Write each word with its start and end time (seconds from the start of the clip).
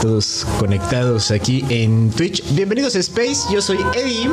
todos 0.00 0.46
conectados 0.58 1.30
aquí 1.30 1.64
en 1.68 2.10
Twitch. 2.10 2.42
Bienvenidos 2.54 2.96
a 2.96 3.00
Space, 3.00 3.52
yo 3.52 3.60
soy 3.60 3.78
Eddie, 3.94 4.30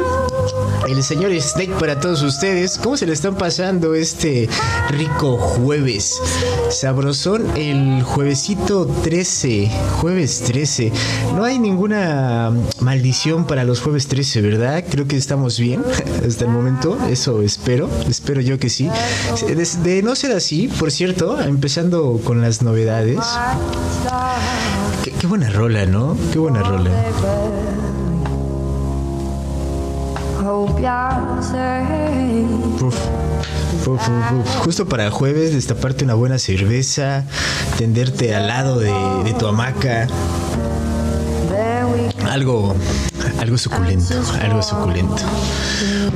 el 0.88 1.04
señor 1.04 1.32
Snake 1.42 1.74
para 1.80 2.00
todos 2.00 2.22
ustedes. 2.22 2.78
¿Cómo 2.82 2.96
se 2.96 3.06
le 3.06 3.14
están 3.14 3.36
pasando 3.36 3.94
este 3.94 4.48
rico 4.90 5.38
jueves? 5.38 6.22
Sabrosón 6.70 7.46
el 7.58 8.02
juevesito 8.04 8.88
13, 9.04 9.70
jueves 10.00 10.42
13. 10.46 10.92
No 11.36 11.44
hay 11.44 11.60
ninguna 11.60 12.54
maldición 12.80 13.46
para 13.46 13.66
los 13.66 13.82
jueves 13.82 14.08
13, 14.08 14.42
¿verdad? 14.42 14.86
Creo 14.90 15.08
que 15.08 15.18
estamos 15.18 15.60
bien 15.60 15.84
hasta 16.28 16.46
el 16.46 16.52
momento, 16.52 16.98
eso 17.10 17.42
espero, 17.42 17.90
espero 18.08 18.40
yo 18.40 18.58
que 18.58 18.70
sí. 18.70 18.90
De, 19.84 20.02
no 20.02 20.16
ser 20.16 20.32
así, 20.32 20.70
por 20.70 20.92
cierto, 20.92 21.42
empezando 21.42 22.22
con 22.24 22.42
las 22.42 22.62
novedades. 22.62 23.20
Qué, 25.28 25.30
buena 25.30 25.50
rola, 25.50 25.86
¿no? 25.86 26.16
Qué 26.32 26.40
buena 26.40 26.64
rola. 26.64 26.90
Justo 34.64 34.86
para 34.88 35.12
jueves, 35.12 35.52
destaparte 35.52 36.06
una 36.06 36.14
buena 36.14 36.40
cerveza, 36.40 37.26
tenderte 37.78 38.34
al 38.34 38.48
lado 38.48 38.80
de, 38.80 38.94
de 39.26 39.34
tu 39.34 39.48
hamaca. 39.48 40.08
Algo, 42.26 42.74
algo 43.40 43.58
suculento, 43.58 44.16
algo 44.42 44.62
suculento. 44.62 45.24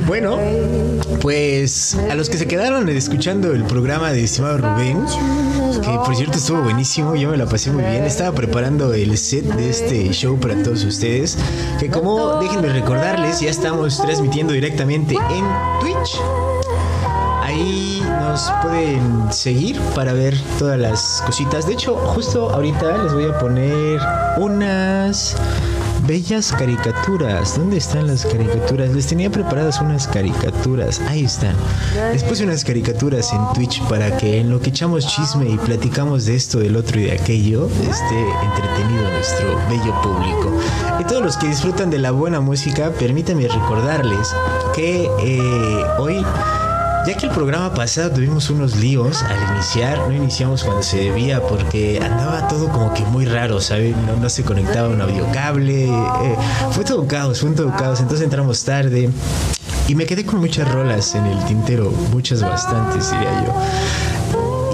Bueno, 0.06 0.38
pues 1.20 1.96
a 2.10 2.14
los 2.14 2.28
que 2.28 2.36
se 2.36 2.46
quedaron 2.46 2.88
escuchando 2.88 3.52
el 3.52 3.64
programa 3.64 4.12
de 4.12 4.24
estimado 4.24 4.58
Rubén, 4.58 5.04
que 5.80 5.90
por 6.04 6.16
cierto 6.16 6.38
estuvo 6.38 6.62
buenísimo, 6.62 7.14
yo 7.14 7.30
me 7.30 7.36
la 7.36 7.46
pasé 7.46 7.70
muy 7.70 7.84
bien. 7.84 8.04
Estaba 8.04 8.34
preparando 8.34 8.92
el 8.94 9.16
set 9.16 9.44
de 9.44 9.70
este 9.70 10.10
show 10.12 10.38
para 10.38 10.60
todos 10.62 10.84
ustedes. 10.84 11.38
Que 11.78 11.88
como 11.88 12.40
déjenme 12.40 12.68
recordarles, 12.68 13.40
ya 13.40 13.50
estamos 13.50 14.00
transmitiendo 14.00 14.52
directamente 14.52 15.14
en 15.14 15.44
Twitch. 15.80 16.20
Ahí 17.42 18.02
nos 18.20 18.50
pueden 18.62 19.32
seguir 19.32 19.78
para 19.94 20.12
ver 20.12 20.34
todas 20.58 20.78
las 20.78 21.22
cositas. 21.26 21.66
De 21.66 21.74
hecho, 21.74 21.96
justo 21.96 22.50
ahorita 22.50 22.98
les 23.04 23.12
voy 23.12 23.26
a 23.26 23.38
poner 23.38 24.00
unas 24.38 25.36
bellas 26.06 26.52
caricaturas. 26.52 27.58
¿Dónde 27.58 27.76
están 27.76 28.06
las 28.06 28.24
caricaturas? 28.24 28.90
Les 28.90 29.06
tenía 29.06 29.30
preparadas 29.30 29.80
unas 29.80 30.06
caricaturas. 30.08 31.00
Ahí 31.08 31.24
están. 31.24 31.54
Les 32.12 32.22
puse 32.24 32.44
unas 32.44 32.64
caricaturas 32.64 33.32
en 33.32 33.40
Twitch 33.54 33.82
para 33.88 34.16
que 34.16 34.40
en 34.40 34.50
lo 34.50 34.60
que 34.60 34.70
echamos 34.70 35.06
chisme 35.06 35.48
y 35.48 35.56
platicamos 35.56 36.26
de 36.26 36.34
esto, 36.34 36.58
del 36.58 36.76
otro 36.76 37.00
y 37.00 37.04
de 37.04 37.12
aquello, 37.12 37.66
esté 37.66 38.20
entretenido 38.44 39.10
nuestro 39.10 39.58
bello 39.68 40.02
público. 40.02 40.60
Y 41.00 41.04
todos 41.04 41.22
los 41.22 41.36
que 41.36 41.48
disfrutan 41.48 41.90
de 41.90 41.98
la 41.98 42.10
buena 42.10 42.40
música, 42.40 42.90
permítanme 42.98 43.48
recordarles 43.48 44.34
que 44.74 45.08
eh, 45.20 45.84
hoy 45.98 46.24
ya 47.06 47.16
que 47.16 47.26
el 47.26 47.32
programa 47.32 47.74
pasado 47.74 48.12
tuvimos 48.12 48.48
unos 48.50 48.76
líos 48.76 49.22
al 49.22 49.54
iniciar, 49.54 49.98
no 49.98 50.12
iniciamos 50.12 50.62
cuando 50.62 50.82
se 50.82 50.98
debía 50.98 51.40
porque 51.40 52.00
andaba 52.02 52.46
todo 52.46 52.68
como 52.68 52.94
que 52.94 53.04
muy 53.04 53.24
raro, 53.24 53.60
¿sabes? 53.60 53.94
No, 54.20 54.28
se 54.28 54.44
conectaba 54.44 54.88
un 54.88 55.00
audiocable, 55.00 55.86
eh, 55.86 56.36
fue 56.70 56.84
todo 56.84 57.06
caos, 57.08 57.40
fue 57.40 57.50
todo 57.50 57.70
caos, 57.76 58.00
entonces 58.00 58.24
entramos 58.24 58.62
tarde 58.64 59.10
y 59.88 59.94
me 59.96 60.06
quedé 60.06 60.24
con 60.24 60.40
muchas 60.40 60.70
rolas 60.70 61.14
en 61.16 61.26
el 61.26 61.44
tintero, 61.44 61.90
muchas 62.12 62.40
bastantes 62.42 63.10
diría 63.10 63.46
yo. 63.46 63.52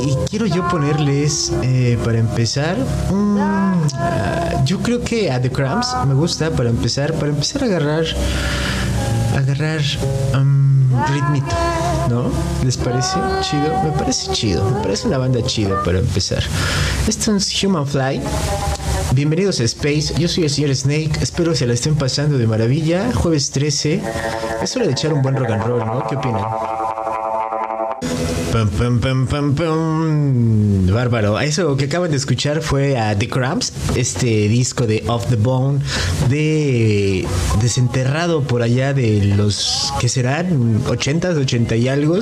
Y 0.05 0.29
quiero 0.29 0.47
yo 0.47 0.69
ponerles, 0.69 1.53
eh, 1.63 1.99
para 2.05 2.19
empezar, 2.19 2.77
ah, 3.11 4.63
yo 4.65 4.81
creo 4.81 5.03
que 5.03 5.31
a 5.33 5.41
The 5.41 5.51
Cramps 5.51 5.97
me 6.07 6.15
gusta 6.15 6.51
para 6.51 6.69
empezar, 6.69 7.15
para 7.15 7.29
empezar 7.29 7.63
a 7.63 7.67
agarrar, 7.67 8.05
agarrar 9.35 9.81
um, 10.35 10.91
ritmito. 11.13 11.78
¿No? 12.09 12.31
¿Les 12.65 12.77
parece 12.77 13.19
chido? 13.43 13.83
Me 13.83 13.91
parece 13.93 14.33
chido, 14.33 14.65
me 14.71 14.81
parece 14.81 15.09
una 15.09 15.19
banda 15.19 15.43
chida 15.43 15.83
para 15.85 15.99
empezar. 15.99 16.43
Esto 17.07 17.37
es 17.37 17.63
Human 17.63 17.87
Fly. 17.87 18.21
Bienvenidos 19.15 19.61
a 19.61 19.65
Space, 19.65 20.15
yo 20.19 20.29
soy 20.29 20.45
el 20.45 20.51
señor 20.51 20.75
Snake, 20.75 21.13
espero 21.21 21.55
se 21.55 21.67
la 21.67 21.75
estén 21.75 21.97
pasando 21.97 22.39
de 22.39 22.47
maravilla. 22.47 23.13
Jueves 23.15 23.51
13, 23.51 24.03
es 24.63 24.77
hora 24.77 24.87
de 24.87 24.93
echar 24.93 25.13
un 25.13 25.23
buen 25.23 25.37
rock 25.37 25.51
and 25.51 25.65
roll, 25.65 25.85
¿no? 25.85 26.07
¿Qué 26.07 26.17
opinan? 26.17 26.78
Bárbaro. 30.93 31.39
Eso 31.41 31.77
que 31.77 31.85
acaban 31.85 32.11
de 32.11 32.17
escuchar 32.17 32.63
fue 32.63 32.99
a 32.99 33.17
The 33.19 33.29
Cramps, 33.29 33.73
este 33.95 34.49
disco 34.49 34.87
de 34.87 35.05
Off 35.07 35.27
the 35.27 35.37
Bone, 35.37 35.81
de 36.29 37.27
desenterrado 37.61 38.43
por 38.43 38.63
allá 38.63 38.93
de 38.95 39.25
los 39.37 39.93
que 40.01 40.09
serán 40.09 40.83
80, 40.89 41.31
80 41.31 41.77
y 41.77 41.89
algo. 41.89 42.19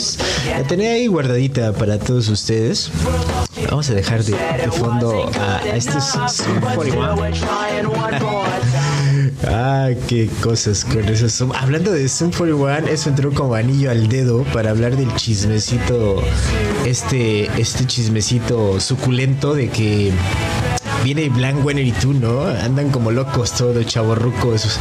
La 0.51 0.63
tenía 0.67 0.91
ahí 0.91 1.07
guardadita 1.07 1.73
para 1.73 1.99
todos 1.99 2.29
ustedes. 2.29 2.91
Vamos 3.71 3.89
a 3.91 3.95
dejar 3.95 4.23
de, 4.25 4.37
fondo 4.71 5.31
a, 5.39 5.57
a 5.59 5.77
este 5.77 5.99
Ah, 9.49 9.91
qué 10.09 10.29
cosas 10.43 10.85
con 10.85 11.05
eso. 11.09 11.49
Hablando 11.55 11.93
de 11.93 12.09
Zoom 12.09 12.33
41, 12.33 12.89
eso 12.89 13.09
entró 13.11 13.33
como 13.33 13.55
anillo 13.55 13.91
al 13.91 14.09
dedo 14.09 14.43
para 14.53 14.71
hablar 14.71 14.97
del 14.97 15.15
chismecito, 15.15 16.23
este, 16.85 17.45
este 17.61 17.87
chismecito 17.87 18.81
suculento 18.81 19.55
de 19.55 19.69
que 19.69 20.13
viene 21.05 21.29
Blank 21.29 21.65
Wenner 21.65 21.87
y 21.87 21.93
tú, 21.93 22.13
¿no? 22.13 22.45
Andan 22.47 22.91
como 22.91 23.11
locos 23.11 23.53
todos, 23.53 23.85
chavorrucos. 23.87 24.79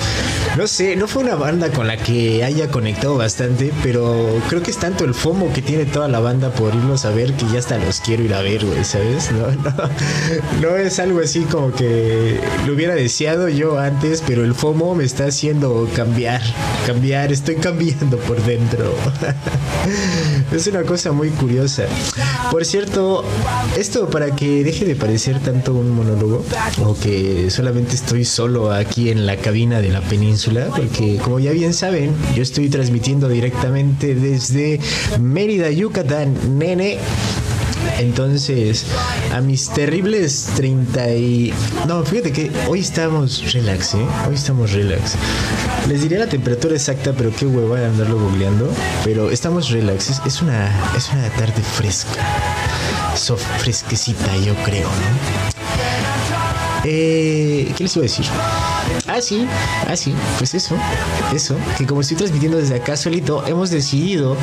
No 0.58 0.68
sé, 0.68 0.96
no 0.96 1.08
fue 1.08 1.24
una 1.24 1.36
banda 1.36 1.70
con 1.70 1.88
la 1.88 1.98
que 1.98 2.44
haya 2.44 2.70
conectado 2.70 3.18
bastante, 3.18 3.72
pero 3.84 4.40
creo 4.50 4.64
que 4.64 4.72
es 4.72 4.78
tanto 4.78 5.04
el 5.06 5.14
FOMO 5.14 5.52
que 5.54 5.62
tiene 5.62 5.86
toda 5.86 6.08
la 6.08 6.20
banda 6.20 6.52
por 6.52 6.74
irlos 6.74 7.06
a 7.06 7.12
ver 7.12 7.34
que 7.34 7.46
ya 7.52 7.60
hasta 7.60 7.78
los 7.78 8.00
quiero 8.00 8.24
ir 8.24 8.34
a 8.34 8.42
ver, 8.42 8.66
güey, 8.66 8.84
¿sabes? 8.84 9.32
No, 9.32 9.48
no, 10.62 10.70
no 10.70 10.78
es 10.78 11.00
algo 11.00 11.20
así 11.20 11.42
como 11.42 11.72
que 11.72 12.40
lo 12.66 12.74
hubiera 12.74 12.96
deseado 12.96 13.50
yo 13.50 13.80
antes, 13.80 14.24
pero 14.26 14.44
el 14.44 14.54
FOMO 14.54 14.96
me 14.96 15.04
está 15.04 15.26
haciendo 15.26 15.90
cambiar, 15.96 16.42
cambiar, 16.86 17.32
estoy 17.32 17.56
cambiando 17.56 18.18
por 18.18 18.42
dentro. 18.44 18.94
es 20.52 20.68
una 20.68 20.84
cosa 20.84 21.12
muy 21.12 21.30
curiosa. 21.30 21.84
Por 22.52 22.66
cierto, 22.66 23.24
esto 23.78 24.10
para 24.10 24.36
que 24.36 24.64
deje 24.64 24.86
de 24.86 24.96
parecer 24.96 25.40
tanto 25.40 25.74
un 25.74 25.90
monólogo, 25.96 26.44
o 26.84 26.96
que 26.96 27.50
solamente 27.50 27.96
estoy 27.96 28.26
solo 28.26 28.72
aquí 28.72 29.10
en 29.10 29.26
la 29.26 29.38
cabina 29.38 29.82
de 29.82 29.90
la 29.90 30.02
península, 30.02 30.68
porque 30.76 31.18
como 31.24 31.40
ya 31.40 31.52
bien 31.52 31.74
saben, 31.74 32.12
yo 32.36 32.44
estoy 32.44 32.70
transmitiendo 32.70 33.28
directamente 33.28 34.16
desde 34.16 34.80
Mérida, 35.20 35.72
Yucatán, 35.72 36.36
nene. 36.58 37.00
Entonces, 38.00 38.86
a 39.34 39.42
mis 39.42 39.70
terribles 39.70 40.50
30 40.56 41.12
y... 41.12 41.54
No, 41.88 42.04
fíjate 42.04 42.32
que 42.32 42.52
hoy 42.68 42.80
estamos 42.80 43.54
relax, 43.54 43.94
¿eh? 43.94 44.06
Hoy 44.28 44.36
estamos 44.36 44.72
relax. 44.72 45.14
Les 45.88 46.02
diré 46.02 46.18
la 46.18 46.28
temperatura 46.28 46.74
exacta, 46.74 47.14
pero 47.14 47.32
qué 47.34 47.46
hueva 47.46 47.80
de 47.80 47.86
andarlo 47.86 48.20
googleando. 48.20 48.70
Pero 49.04 49.30
estamos 49.30 49.70
relax. 49.70 50.22
Es, 50.26 50.42
una, 50.42 50.72
es 50.98 51.10
una 51.14 51.30
tarde 51.30 51.62
fresca. 51.62 52.22
Soft, 53.16 53.46
fresquecita, 53.60 54.36
yo 54.38 54.54
creo, 54.66 54.90
¿no? 54.90 55.55
Eh, 56.88 57.74
¿Qué 57.76 57.84
les 57.84 57.96
iba 57.96 58.04
a 58.04 58.08
decir? 58.08 58.26
Ah, 59.08 59.20
sí, 59.20 59.48
ah, 59.88 59.96
pues 60.38 60.54
eso, 60.54 60.76
eso, 61.34 61.56
que 61.78 61.86
como 61.88 62.02
estoy 62.02 62.18
transmitiendo 62.18 62.58
desde 62.58 62.76
acá 62.76 62.96
solito, 62.96 63.46
hemos 63.48 63.72
decidido 63.72 64.38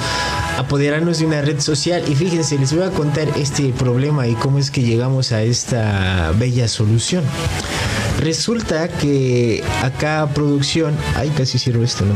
apoderarnos 0.59 1.21
de 1.21 1.27
una 1.27 1.41
red 1.41 1.61
social 1.61 2.03
y 2.09 2.17
fíjense, 2.17 2.59
les 2.59 2.75
voy 2.75 2.83
a 2.83 2.91
contar 2.91 3.29
este 3.37 3.69
problema 3.73 4.27
y 4.27 4.35
cómo 4.35 4.59
es 4.59 4.71
que 4.71 4.83
llegamos 4.83 5.31
a 5.31 5.43
esta 5.43 6.33
bella 6.37 6.67
solución. 6.67 7.23
Resulta 8.19 8.89
que 8.89 9.63
acá 9.83 10.29
producción, 10.35 10.97
ay 11.17 11.31
casi 11.31 11.59
hicieron 11.59 11.85
esto, 11.85 12.05
¿no? 12.05 12.15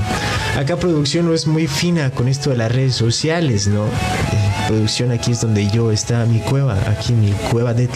Acá 0.60 0.76
producción 0.76 1.26
no 1.26 1.34
es 1.34 1.46
muy 1.46 1.66
fina 1.68 2.10
con 2.10 2.26
esto 2.28 2.50
de 2.50 2.56
las 2.56 2.72
redes 2.72 2.94
sociales, 2.94 3.68
¿no? 3.68 3.84
Producción 4.68 5.12
aquí 5.12 5.32
es 5.32 5.40
donde 5.40 5.68
yo 5.70 5.92
está 5.92 6.24
mi 6.26 6.40
cueva, 6.40 6.78
aquí 6.88 7.12
mi 7.12 7.32
cueva 7.50 7.72
de, 7.74 7.88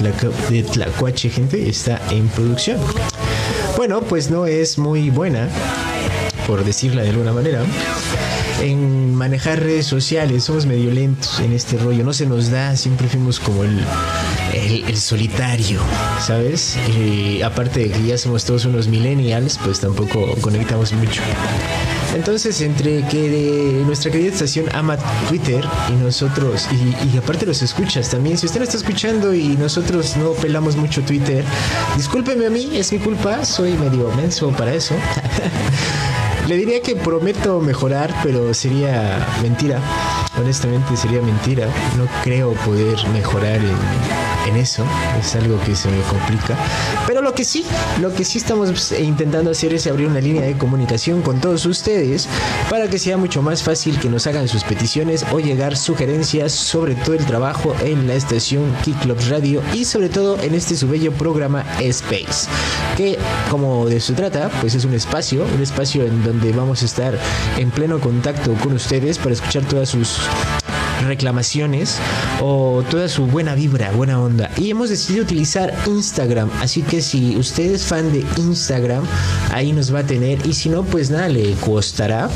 de 0.51 0.63
Tlacuache, 0.63 1.29
gente, 1.31 1.69
está 1.69 2.01
en 2.11 2.29
producción. 2.29 2.79
Bueno, 3.77 4.03
pues 4.03 4.31
no 4.31 4.47
es 4.47 4.79
muy 4.79 5.11
buena, 5.11 5.49
por 6.47 6.65
decirla 6.65 7.03
de 7.03 7.11
alguna 7.11 7.33
manera 7.33 7.63
en 8.63 9.15
manejar 9.15 9.61
redes 9.61 9.87
sociales, 9.87 10.45
somos 10.45 10.67
medio 10.67 10.91
lentos 10.91 11.41
en 11.41 11.53
este 11.53 11.79
rollo, 11.79 12.05
no 12.05 12.13
se 12.13 12.27
nos 12.27 12.51
da, 12.51 12.77
siempre 12.77 13.09
fuimos 13.09 13.41
como 13.41 13.65
el, 13.65 13.85
el, 14.53 14.97
solitario, 14.97 15.81
¿sabes? 16.25 16.77
Y 16.99 17.43
aparte 17.43 17.81
de 17.81 17.91
que 17.91 18.07
ya 18.07 18.19
somos 18.19 18.45
todos 18.45 18.67
unos 18.67 18.89
millennials, 18.89 19.59
pues 19.65 19.81
tampoco 19.81 20.35
conectamos 20.43 20.93
mucho. 20.93 21.23
Entonces, 22.15 22.61
entre 22.61 23.07
que 23.07 23.83
nuestra 23.87 24.11
querida 24.11 24.33
estación 24.33 24.67
ama 24.75 24.97
Twitter 25.29 25.65
y 25.89 25.93
nosotros, 26.03 26.67
y, 26.73 27.17
aparte 27.17 27.47
los 27.47 27.63
escuchas 27.63 28.11
también, 28.11 28.37
si 28.37 28.47
usted 28.47 28.59
no 28.59 28.65
está 28.65 28.77
escuchando 28.77 29.33
y 29.33 29.57
nosotros 29.57 30.17
no 30.17 30.33
pelamos 30.33 30.77
mucho 30.77 31.03
Twitter, 31.03 31.45
discúlpeme 31.97 32.47
a 32.47 32.51
mí, 32.51 32.71
es 32.75 32.93
mi 32.93 32.99
culpa, 32.99 33.45
soy 33.45 33.75
medio 33.75 34.11
menso 34.17 34.51
para 34.51 34.75
eso. 34.75 34.95
Le 36.49 36.57
diría 36.57 36.83
que 36.83 36.97
prometo 36.97 37.61
mejorar, 37.61 38.13
pero 38.25 38.53
sería 38.55 39.25
mentira. 39.41 39.81
Honestamente 40.37 40.97
sería 40.97 41.23
mentira. 41.23 41.69
No 41.97 42.09
creo 42.25 42.55
poder 42.55 42.97
mejorar 43.13 43.57
en 43.57 43.77
en 44.47 44.57
eso, 44.57 44.85
es 45.19 45.35
algo 45.35 45.59
que 45.61 45.75
se 45.75 45.89
me 45.89 46.01
complica. 46.03 46.57
Pero 47.07 47.23
lo 47.23 47.35
que 47.35 47.45
sí, 47.45 47.65
lo 48.01 48.15
que 48.15 48.25
sí 48.25 48.39
estamos 48.39 48.93
intentando 48.93 49.51
hacer 49.51 49.75
es 49.75 49.87
abrir 49.87 50.09
una 50.09 50.21
línea 50.21 50.43
de 50.43 50.57
comunicación 50.57 51.23
con 51.23 51.41
todos 51.41 51.67
ustedes 51.67 52.29
para 52.69 52.89
que 52.89 52.99
sea 52.99 53.17
mucho 53.17 53.43
más 53.43 53.63
fácil 53.63 53.99
que 53.99 54.09
nos 54.09 54.27
hagan 54.27 54.49
sus 54.49 54.65
peticiones 54.65 55.25
o 55.33 55.41
llegar 55.41 55.77
sugerencias 55.77 56.53
sobre 56.53 56.95
todo 56.95 57.15
el 57.15 57.25
trabajo 57.25 57.75
en 57.83 58.07
la 58.07 58.15
estación 58.15 58.75
Club 59.03 59.19
Radio 59.29 59.63
y 59.73 59.85
sobre 59.85 60.09
todo 60.09 60.41
en 60.41 60.55
este 60.55 60.77
su 60.77 60.89
bello 60.89 61.13
programa 61.13 61.65
Space, 61.81 62.49
que 62.97 63.19
como 63.51 63.87
de 63.87 63.97
eso 63.97 64.15
trata, 64.15 64.51
pues 64.61 64.75
es 64.75 64.85
un 64.85 64.95
espacio, 64.95 65.45
un 65.55 65.63
espacio 65.63 66.05
en 66.05 66.23
donde 66.23 66.53
vamos 66.53 66.83
a 66.83 66.85
estar 66.85 67.19
en 67.57 67.71
pleno 67.71 68.01
contacto 68.01 68.55
con 68.55 68.73
ustedes 68.73 69.19
para 69.19 69.33
escuchar 69.33 69.65
todas 69.65 69.89
sus 69.89 70.21
reclamaciones 71.07 71.99
o 72.41 72.83
toda 72.91 73.09
su 73.09 73.27
buena 73.27 73.55
vibra, 73.55 73.91
buena 73.93 74.21
onda. 74.21 74.51
Y 74.57 74.71
hemos 74.71 74.91
decidido 74.91 75.25
utilizar 75.25 75.75
Instagram. 75.87 76.51
Así 76.61 76.83
que 76.83 77.01
si 77.01 77.37
usted 77.37 77.73
es 77.73 77.85
fan 77.85 78.13
de 78.13 78.25
Instagram, 78.37 79.05
ahí 79.53 79.73
nos 79.73 79.95
va 79.95 80.01
a 80.01 80.07
tener. 80.07 80.47
Y 80.47 80.53
si 80.55 80.69
no, 80.69 80.85
pues 80.85 81.11
nada, 81.11 81.29
le 81.29 81.53
costará 81.55 82.29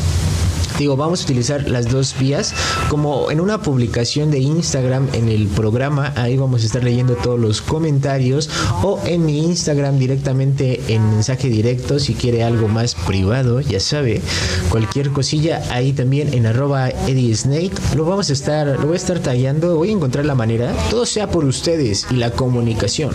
Digo, 0.78 0.96
vamos 0.96 1.20
a 1.20 1.24
utilizar 1.24 1.68
las 1.68 1.88
dos 1.88 2.16
vías 2.18 2.52
como 2.88 3.30
en 3.30 3.40
una 3.40 3.62
publicación 3.62 4.30
de 4.30 4.40
Instagram 4.40 5.08
en 5.12 5.28
el 5.28 5.46
programa. 5.46 6.12
Ahí 6.16 6.36
vamos 6.36 6.62
a 6.62 6.66
estar 6.66 6.82
leyendo 6.82 7.14
todos 7.14 7.38
los 7.38 7.62
comentarios 7.62 8.50
o 8.82 9.00
en 9.06 9.24
mi 9.24 9.44
Instagram 9.44 9.98
directamente 9.98 10.80
en 10.88 11.08
mensaje 11.10 11.48
directo 11.48 11.98
si 11.98 12.14
quiere 12.14 12.42
algo 12.42 12.66
más 12.66 12.94
privado, 12.94 13.60
ya 13.60 13.78
sabe. 13.78 14.20
Cualquier 14.68 15.10
cosilla 15.10 15.62
ahí 15.70 15.92
también 15.92 16.34
en 16.34 16.46
arroba 16.46 16.88
Eddie 16.88 17.34
Snake. 17.36 17.72
Lo 17.94 18.04
vamos 18.04 18.30
a 18.30 18.32
estar, 18.32 18.66
lo 18.66 18.86
voy 18.86 18.94
a 18.94 18.96
estar 18.96 19.20
tallando. 19.20 19.76
Voy 19.76 19.90
a 19.90 19.92
encontrar 19.92 20.24
la 20.24 20.34
manera. 20.34 20.72
Todo 20.90 21.06
sea 21.06 21.30
por 21.30 21.44
ustedes 21.44 22.06
y 22.10 22.14
la 22.16 22.30
comunicación. 22.30 23.12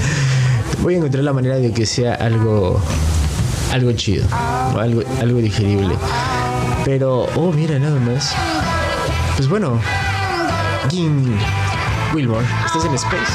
voy 0.82 0.94
a 0.94 0.96
encontrar 0.98 1.24
la 1.24 1.32
manera 1.32 1.56
de 1.56 1.72
que 1.72 1.86
sea 1.86 2.14
algo 2.14 2.80
algo 3.72 3.92
chido, 3.92 4.26
algo, 4.76 5.02
algo 5.20 5.38
digerible. 5.38 5.94
Pero, 6.84 7.26
oh, 7.36 7.52
mira, 7.52 7.78
nada 7.78 8.00
más. 8.00 8.34
Pues 9.36 9.48
bueno, 9.48 9.80
King 10.88 11.36
Wilmore, 12.14 12.46
estás 12.66 12.84
en 12.84 12.94
Space. 12.94 13.32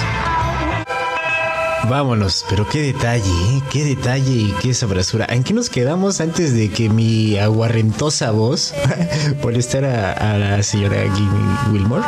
Vámonos, 1.90 2.46
pero 2.50 2.68
qué 2.68 2.82
detalle, 2.82 3.30
¿eh? 3.30 3.62
qué 3.72 3.84
detalle 3.84 4.32
y 4.32 4.56
qué 4.62 4.74
sabrosura. 4.74 5.28
¿En 5.30 5.44
qué 5.44 5.54
nos 5.54 5.70
quedamos 5.70 6.20
antes 6.20 6.54
de 6.56 6.70
que 6.70 6.90
mi 6.90 7.38
aguarrentosa 7.38 8.32
voz 8.32 8.74
estar 9.56 9.86
a, 9.86 10.38
la 10.38 10.64
señora 10.64 11.04
King 11.14 11.72
Wilmore? 11.72 12.04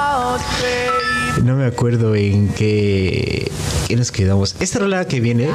No 1.44 1.56
me 1.56 1.66
acuerdo 1.66 2.16
en 2.16 2.50
qué, 2.50 3.51
qué 3.88 3.95
nos 3.95 4.12
quedamos. 4.12 4.56
Esta 4.60 4.80
rola 4.80 5.06
que 5.06 5.19
viene 5.19 5.50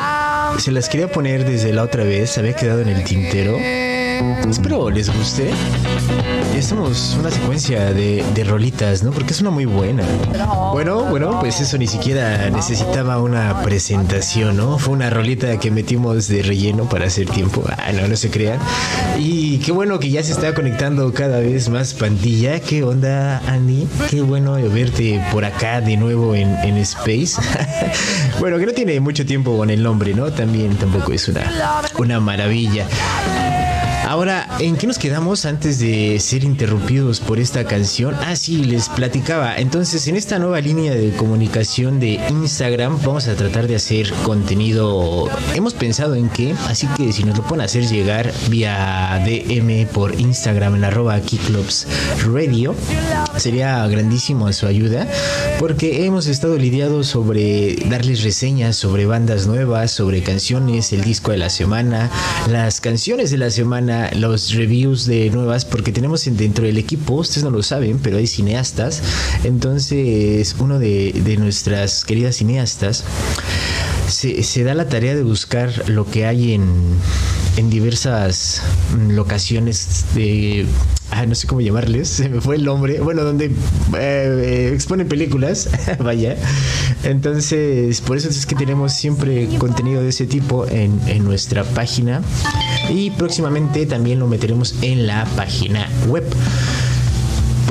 se 0.58 0.70
las 0.70 0.88
quería 0.88 1.10
poner 1.10 1.44
desde 1.44 1.72
la 1.72 1.82
otra 1.82 2.04
vez, 2.04 2.38
había 2.38 2.54
quedado 2.54 2.80
en 2.80 2.88
el 2.88 3.02
tintero. 3.02 3.56
Espero 4.48 4.90
les 4.90 5.14
guste. 5.16 5.50
Estamos 6.54 7.16
una 7.18 7.30
secuencia 7.30 7.92
de, 7.92 8.24
de, 8.34 8.44
rolitas, 8.44 9.02
¿no? 9.02 9.10
Porque 9.10 9.32
es 9.32 9.40
una 9.40 9.50
muy 9.50 9.64
buena. 9.64 10.04
Bueno, 10.72 11.04
bueno, 11.04 11.40
pues 11.40 11.60
eso 11.60 11.78
ni 11.78 11.86
siquiera 11.86 12.50
necesitaba 12.50 13.20
una 13.20 13.62
presentación, 13.62 14.56
¿no? 14.56 14.78
Fue 14.78 14.94
una 14.94 15.10
rolita 15.10 15.58
que 15.58 15.70
metimos 15.70 16.28
de 16.28 16.42
relleno 16.42 16.88
para 16.88 17.06
hacer 17.06 17.28
tiempo. 17.28 17.64
Ah, 17.78 17.92
no, 17.92 18.06
no 18.06 18.16
se 18.16 18.30
crean. 18.30 18.58
Y 19.18 19.58
qué 19.58 19.72
bueno 19.72 19.98
que 19.98 20.10
ya 20.10 20.22
se 20.22 20.32
está 20.32 20.54
conectando 20.54 21.12
cada 21.12 21.40
vez 21.40 21.68
más 21.68 21.94
pandilla. 21.94 22.60
¿Qué 22.60 22.84
onda, 22.84 23.38
Andy? 23.46 23.88
Qué 24.10 24.20
bueno 24.20 24.54
verte 24.54 25.24
por 25.32 25.44
acá 25.44 25.80
de 25.80 25.96
nuevo 25.96 26.34
en, 26.34 26.54
en 26.62 26.76
Space. 26.78 27.40
bueno, 28.40 28.58
que 28.58 28.66
no 28.66 28.72
tiene 28.72 29.00
mucho 29.00 29.26
tiempo 29.26 29.56
con 29.56 29.70
el 29.70 29.82
nombre, 29.82 30.14
¿no? 30.14 30.30
También 30.30 30.76
tampoco 30.76 31.12
es 31.12 31.28
una, 31.28 31.42
una 31.98 32.20
maravilla. 32.20 32.86
Ahora, 34.12 34.46
¿en 34.60 34.76
qué 34.76 34.86
nos 34.86 34.98
quedamos 34.98 35.46
antes 35.46 35.78
de 35.78 36.20
ser 36.20 36.44
interrumpidos 36.44 37.18
por 37.18 37.38
esta 37.38 37.64
canción? 37.64 38.14
Ah, 38.20 38.36
sí, 38.36 38.62
les 38.62 38.90
platicaba. 38.90 39.56
Entonces, 39.56 40.06
en 40.06 40.16
esta 40.16 40.38
nueva 40.38 40.60
línea 40.60 40.94
de 40.94 41.12
comunicación 41.16 41.98
de 41.98 42.20
Instagram, 42.28 42.98
vamos 43.02 43.26
a 43.28 43.34
tratar 43.36 43.68
de 43.68 43.76
hacer 43.76 44.12
contenido. 44.22 45.30
Hemos 45.54 45.72
pensado 45.72 46.14
en 46.14 46.28
qué, 46.28 46.54
así 46.68 46.86
que 46.88 47.10
si 47.10 47.24
nos 47.24 47.38
lo 47.38 47.44
pueden 47.44 47.64
hacer 47.64 47.88
llegar 47.88 48.30
vía 48.50 49.18
DM 49.24 49.86
por 49.86 50.20
Instagram 50.20 50.74
en 50.74 50.84
arroba 50.84 51.18
Keyclubs 51.18 51.86
Radio, 52.30 52.74
sería 53.38 53.86
grandísimo 53.86 54.52
su 54.52 54.66
ayuda, 54.66 55.08
porque 55.58 56.04
hemos 56.04 56.26
estado 56.26 56.58
lidiados 56.58 57.06
sobre 57.06 57.76
darles 57.86 58.22
reseñas 58.22 58.76
sobre 58.76 59.06
bandas 59.06 59.46
nuevas, 59.46 59.90
sobre 59.90 60.22
canciones, 60.22 60.92
el 60.92 61.02
disco 61.02 61.30
de 61.30 61.38
la 61.38 61.48
semana, 61.48 62.10
las 62.50 62.82
canciones 62.82 63.30
de 63.30 63.38
la 63.38 63.48
semana 63.48 64.01
los 64.14 64.54
reviews 64.54 65.06
de 65.06 65.30
nuevas, 65.30 65.64
porque 65.64 65.92
tenemos 65.92 66.24
dentro 66.24 66.64
del 66.64 66.78
equipo, 66.78 67.14
ustedes 67.14 67.44
no 67.44 67.50
lo 67.50 67.62
saben, 67.62 67.98
pero 67.98 68.18
hay 68.18 68.26
cineastas. 68.26 69.02
Entonces, 69.44 70.54
uno 70.58 70.78
de, 70.78 71.36
nuestras 71.38 72.04
queridas 72.04 72.36
cineastas 72.36 73.04
se, 74.08 74.64
da 74.64 74.74
la 74.74 74.88
tarea 74.88 75.14
de 75.14 75.22
buscar 75.22 75.88
lo 75.88 76.08
que 76.10 76.26
hay 76.26 76.52
en, 76.52 76.62
en 77.56 77.70
diversas 77.70 78.62
locaciones 79.08 80.04
de 80.14 80.66
ah, 81.12 81.26
no 81.26 81.34
sé 81.34 81.46
cómo 81.46 81.60
llamarles, 81.60 82.08
se 82.08 82.28
me 82.28 82.40
fue 82.40 82.56
el 82.56 82.64
nombre, 82.64 83.00
bueno, 83.00 83.22
donde 83.22 83.50
eh, 83.96 84.70
exponen 84.74 85.08
películas, 85.08 85.68
vaya. 85.98 86.36
Entonces, 87.04 88.00
por 88.00 88.16
eso 88.16 88.28
es 88.28 88.46
que 88.46 88.54
tenemos 88.54 88.92
siempre 88.92 89.48
contenido 89.58 90.02
de 90.02 90.08
ese 90.08 90.26
tipo 90.26 90.66
en, 90.66 91.00
en 91.06 91.24
nuestra 91.24 91.64
página 91.64 92.22
y 92.90 93.10
próximamente 93.10 93.81
también 93.86 94.18
lo 94.18 94.26
meteremos 94.26 94.74
en 94.82 95.06
la 95.06 95.24
página 95.36 95.88
web 96.08 96.24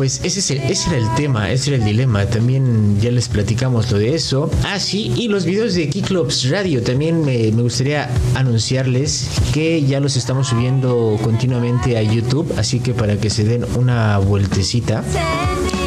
pues 0.02 0.20
ese, 0.24 0.40
es 0.40 0.50
el, 0.50 0.58
ese 0.72 0.90
era 0.90 0.98
el 0.98 1.16
tema, 1.16 1.52
ese 1.52 1.70
era 1.70 1.78
el 1.78 1.86
dilema. 1.86 2.26
También 2.26 3.00
ya 3.00 3.12
les 3.12 3.28
platicamos 3.28 3.92
lo 3.92 4.00
de 4.00 4.16
eso. 4.16 4.50
Ah, 4.66 4.80
sí, 4.80 5.14
y 5.16 5.28
los 5.28 5.46
videos 5.46 5.76
de 5.76 5.92
Keyclubs 5.92 6.50
Radio. 6.50 6.82
También 6.82 7.24
me, 7.24 7.52
me, 7.52 7.62
gustaría 7.62 8.10
anunciarles 8.34 9.30
que 9.54 9.84
ya 9.84 10.00
los 10.00 10.18
estamos 10.18 10.48
subiendo 10.48 11.20
continuamente 11.22 12.00
a 12.00 12.02
YouTube. 12.02 12.52
Así 12.58 12.80
que 12.80 12.96
para 12.96 13.18
que 13.18 13.30
se 13.30 13.44
den 13.44 13.64
una 13.76 14.18
vueltecita 14.18 15.04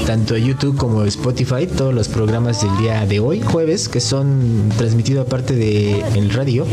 tanto 0.06 0.37
YouTube 0.37 0.76
como 0.76 1.04
Spotify, 1.04 1.66
todos 1.66 1.94
los 1.94 2.08
programas 2.08 2.62
del 2.62 2.76
día 2.78 3.06
de 3.06 3.20
hoy, 3.20 3.40
jueves, 3.40 3.88
que 3.88 4.00
son 4.00 4.70
transmitidos 4.76 5.26
aparte 5.26 5.54
de 5.54 6.00
el 6.14 6.30
radio. 6.30 6.66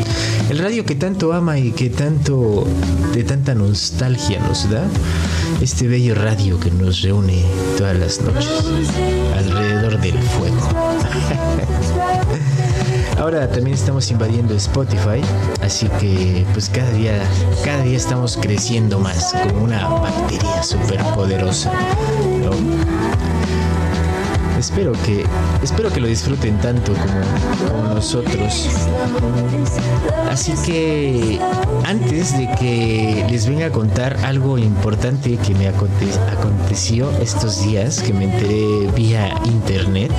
El 0.49 0.59
radio 0.59 0.85
que 0.85 0.95
tanto 0.95 1.31
ama 1.31 1.57
y 1.57 1.71
que 1.71 1.89
tanto 1.89 2.65
de 3.13 3.23
tanta 3.23 3.55
nostalgia 3.55 4.39
nos 4.39 4.69
da. 4.69 4.83
Este 5.61 5.87
bello 5.87 6.15
radio 6.15 6.59
que 6.59 6.71
nos 6.71 7.01
reúne 7.01 7.43
todas 7.77 7.97
las 7.97 8.21
noches 8.21 8.49
alrededor 9.37 9.99
del 10.01 10.17
fuego. 10.19 10.57
Ahora 13.21 13.47
también 13.47 13.75
estamos 13.75 14.09
invadiendo 14.09 14.55
Spotify, 14.55 15.21
así 15.61 15.87
que 15.99 16.43
pues 16.53 16.69
cada 16.69 16.89
día, 16.91 17.21
cada 17.63 17.83
día 17.83 17.95
estamos 17.95 18.35
creciendo 18.35 18.97
más 18.97 19.35
como 19.47 19.65
una 19.65 19.87
bacteria 19.87 20.63
súper 20.63 20.99
poderosa. 21.13 21.71
Espero 24.57 24.93
que, 25.05 25.23
espero 25.61 25.91
que 25.93 25.99
lo 25.99 26.07
disfruten 26.07 26.57
tanto 26.61 26.93
como, 26.93 27.93
nosotros. 27.93 28.69
Así 30.31 30.53
que 30.65 31.39
antes 31.85 32.35
de 32.35 32.49
que 32.59 33.25
les 33.29 33.47
venga 33.47 33.67
a 33.67 33.71
contar 33.71 34.17
algo 34.23 34.57
importante 34.57 35.37
que 35.37 35.53
me 35.53 35.67
aconteció 35.67 37.11
estos 37.21 37.63
días, 37.63 38.01
que 38.01 38.13
me 38.13 38.25
enteré 38.25 38.87
vía 38.95 39.31
internet. 39.45 40.11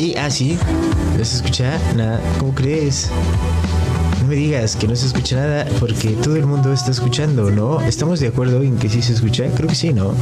Y 0.00 0.16
así, 0.16 0.58
ah, 0.62 1.18
no 1.18 1.24
se 1.26 1.36
escucha 1.36 1.78
nada. 1.94 2.22
¿Cómo 2.38 2.54
crees? 2.54 3.10
No 4.22 4.28
me 4.28 4.34
digas 4.34 4.74
que 4.74 4.88
no 4.88 4.96
se 4.96 5.06
escucha 5.06 5.36
nada 5.36 5.66
porque 5.78 6.08
todo 6.22 6.36
el 6.36 6.46
mundo 6.46 6.72
está 6.72 6.90
escuchando, 6.90 7.50
¿no? 7.50 7.82
¿Estamos 7.82 8.18
de 8.18 8.28
acuerdo 8.28 8.62
en 8.62 8.78
que 8.78 8.88
sí 8.88 9.02
se 9.02 9.12
escucha? 9.12 9.44
Creo 9.54 9.68
que 9.68 9.74
sí, 9.74 9.92
¿no? 9.92 10.14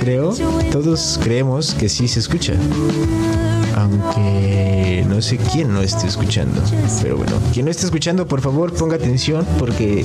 creo, 0.00 0.34
todos 0.70 1.18
creemos 1.22 1.74
que 1.74 1.88
sí 1.88 2.08
se 2.08 2.20
escucha. 2.20 2.52
Aunque 3.78 5.04
no 5.08 5.22
sé 5.22 5.36
quién 5.36 5.72
no 5.72 5.80
esté 5.80 6.08
escuchando. 6.08 6.60
Pero 7.00 7.16
bueno, 7.16 7.32
quien 7.52 7.66
no 7.66 7.70
esté 7.70 7.86
escuchando, 7.86 8.26
por 8.26 8.40
favor, 8.40 8.72
ponga 8.72 8.96
atención 8.96 9.46
porque 9.58 10.04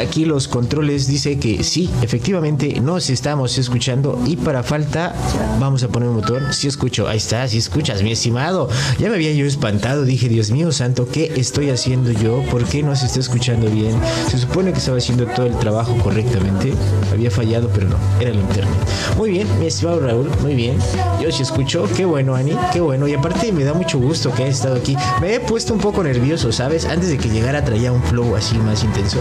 aquí 0.00 0.24
los 0.24 0.48
controles 0.48 1.06
dice 1.06 1.38
que 1.38 1.62
sí, 1.62 1.88
efectivamente 2.02 2.80
nos 2.80 3.10
estamos 3.10 3.58
escuchando 3.58 4.20
y 4.26 4.36
para 4.36 4.62
falta 4.62 5.14
vamos 5.60 5.84
a 5.84 5.88
poner 5.88 6.08
un 6.08 6.16
motor. 6.16 6.52
Sí 6.52 6.66
escucho, 6.66 7.06
ahí 7.06 7.18
está, 7.18 7.46
sí 7.46 7.58
escuchas, 7.58 8.02
mi 8.02 8.10
estimado. 8.10 8.68
Ya 8.98 9.08
me 9.08 9.14
había 9.14 9.32
yo 9.32 9.46
espantado, 9.46 10.04
dije, 10.04 10.28
Dios 10.28 10.50
mío 10.50 10.72
santo, 10.72 11.06
¿qué 11.10 11.32
estoy 11.36 11.70
haciendo 11.70 12.10
yo? 12.10 12.42
¿Por 12.50 12.64
qué 12.64 12.82
no 12.82 12.96
se 12.96 13.06
está 13.06 13.20
escuchando 13.20 13.70
bien? 13.70 13.94
Se 14.28 14.38
supone 14.38 14.72
que 14.72 14.78
estaba 14.78 14.98
haciendo 14.98 15.26
todo 15.26 15.46
el 15.46 15.56
trabajo 15.58 15.96
correctamente. 16.02 16.72
Había 17.12 17.30
fallado, 17.30 17.70
pero 17.72 17.88
no, 17.88 17.96
era 18.20 18.30
el 18.30 18.38
internet. 18.40 18.74
Muy 19.16 19.30
bien, 19.30 19.46
mi 19.60 19.66
estimado 19.66 20.00
Raúl, 20.00 20.28
muy 20.42 20.54
bien. 20.54 20.76
Yo 21.22 21.30
sí 21.30 21.42
escucho, 21.42 21.88
qué 21.96 22.04
bueno, 22.04 22.34
Ani, 22.34 22.52
qué 22.72 22.79
bueno. 22.84 23.06
Y 23.08 23.14
aparte 23.14 23.52
me 23.52 23.64
da 23.64 23.74
mucho 23.74 23.98
gusto 23.98 24.32
que 24.34 24.44
hayas 24.44 24.56
estado 24.56 24.76
aquí. 24.76 24.96
Me 25.20 25.34
he 25.34 25.40
puesto 25.40 25.72
un 25.72 25.80
poco 25.80 26.02
nervioso, 26.02 26.52
¿sabes? 26.52 26.84
Antes 26.84 27.08
de 27.08 27.18
que 27.18 27.28
llegara 27.28 27.64
traía 27.64 27.92
un 27.92 28.02
flow 28.02 28.36
así 28.36 28.56
más 28.58 28.82
intenso. 28.84 29.18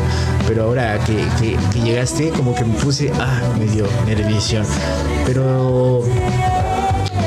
Pero 0.47 0.63
ahora 0.63 0.99
que, 1.05 1.25
que, 1.39 1.81
llegaste, 1.81 2.29
como 2.29 2.55
que 2.55 2.63
me 2.63 2.73
puse, 2.75 3.11
ah, 3.19 3.41
medio 3.57 3.87
nervioso. 4.05 4.61
Pero 5.25 6.03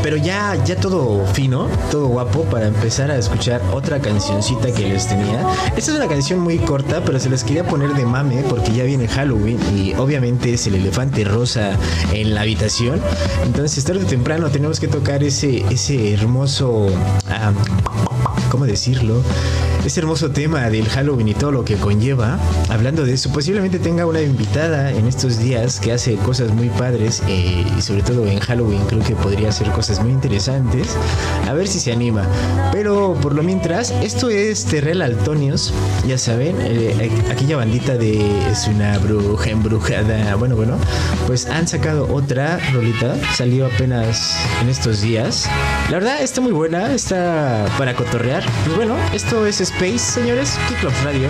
pero 0.03 0.17
ya, 0.17 0.57
ya 0.65 0.77
todo 0.77 1.25
fino, 1.33 1.69
todo 1.91 2.09
guapo 2.09 2.43
para 2.45 2.67
empezar 2.67 3.11
a 3.11 3.17
escuchar 3.17 3.63
otra 3.73 4.01
cancioncita 4.01 4.73
que 4.73 4.89
les 4.89 5.07
tenía. 5.07 5.47
Esta 5.77 5.93
es 5.93 5.97
una 5.97 6.09
canción 6.09 6.41
muy 6.41 6.59
corta, 6.59 7.03
pero 7.05 7.19
se 7.19 7.31
les 7.31 7.45
quería 7.45 7.65
poner 7.65 7.93
de 7.95 8.05
mame 8.05 8.43
porque 8.49 8.73
ya 8.73 8.85
viene 8.85 9.09
Halloween 9.09 9.59
y 9.77 9.95
obviamente 9.95 10.53
es 10.53 10.67
el 10.67 10.75
elefante 10.75 11.25
rosa 11.25 11.77
en 12.13 12.35
la 12.35 12.43
habitación. 12.43 13.01
Entonces 13.45 13.85
tarde 13.85 14.05
o 14.05 14.07
temprano 14.07 14.51
tenemos 14.51 14.81
que 14.81 14.89
tocar 14.89 15.23
ese, 15.23 15.65
ese 15.71 16.13
hermoso... 16.13 16.89
¿Cómo 18.51 18.67
decirlo? 18.67 19.23
Ese 19.85 20.01
hermoso 20.01 20.31
tema 20.31 20.71
del 20.71 20.89
Halloween 20.89 21.29
y 21.29 21.35
todo 21.35 21.51
lo 21.51 21.65
que 21.65 21.77
conlleva. 21.77 22.39
Hablando 22.69 23.05
de 23.05 23.15
eso, 23.15 23.33
posiblemente 23.33 23.79
tenga 23.79 24.07
una 24.07 24.21
invitada 24.21 24.91
en 24.93 25.07
estos 25.07 25.39
días 25.39 25.81
que 25.81 25.93
hace 25.93 26.17
cosas 26.17 26.53
muy 26.53 26.69
padres 26.69 27.23
eh, 27.29 27.65
y 27.77 27.83
sobre 27.83 28.03
todo 28.03 28.27
en 28.27 28.39
Halloween 28.39 28.83
creo 28.87 29.03
que 29.03 29.15
podría 29.17 29.49
hacer 29.49 29.71
cosas 29.73 30.01
muy 30.01 30.13
interesantes. 30.13 30.97
A 31.49 31.53
ver 31.53 31.67
si 31.67 31.81
se 31.81 31.93
anima. 31.93 32.27
Pero 32.73 33.15
por 33.21 33.35
lo 33.35 33.43
mientras, 33.43 33.91
esto 34.03 34.31
es 34.31 34.65
Terrell 34.65 35.03
Altonios, 35.03 35.73
ya 36.07 36.19
saben, 36.19 36.57
eh, 36.61 37.11
aquella 37.31 37.57
bandita 37.57 37.97
de 37.97 38.51
es 38.51 38.69
una 38.69 38.99
bruja 38.99 39.51
embrujada. 39.51 40.35
Bueno, 40.37 40.57
bueno, 40.57 40.77
pues 41.27 41.47
han 41.47 41.67
sacado 41.67 42.13
otra 42.13 42.59
rolita, 42.73 43.17
salió 43.35 43.67
apenas 43.67 44.37
en 44.61 44.69
estos 44.69 45.01
días. 45.01 45.49
La 45.91 45.99
verdad 45.99 46.23
está 46.23 46.41
muy 46.41 46.53
buena, 46.53 46.93
está 46.93 47.67
para 47.79 47.95
cotorrear. 47.95 48.45
Pues 48.65 48.77
bueno, 48.77 48.97
esto 49.13 49.47
es 49.47 49.72
Space, 49.77 49.99
señores. 49.99 50.59
Kickoff 50.69 51.05
Radio. 51.05 51.29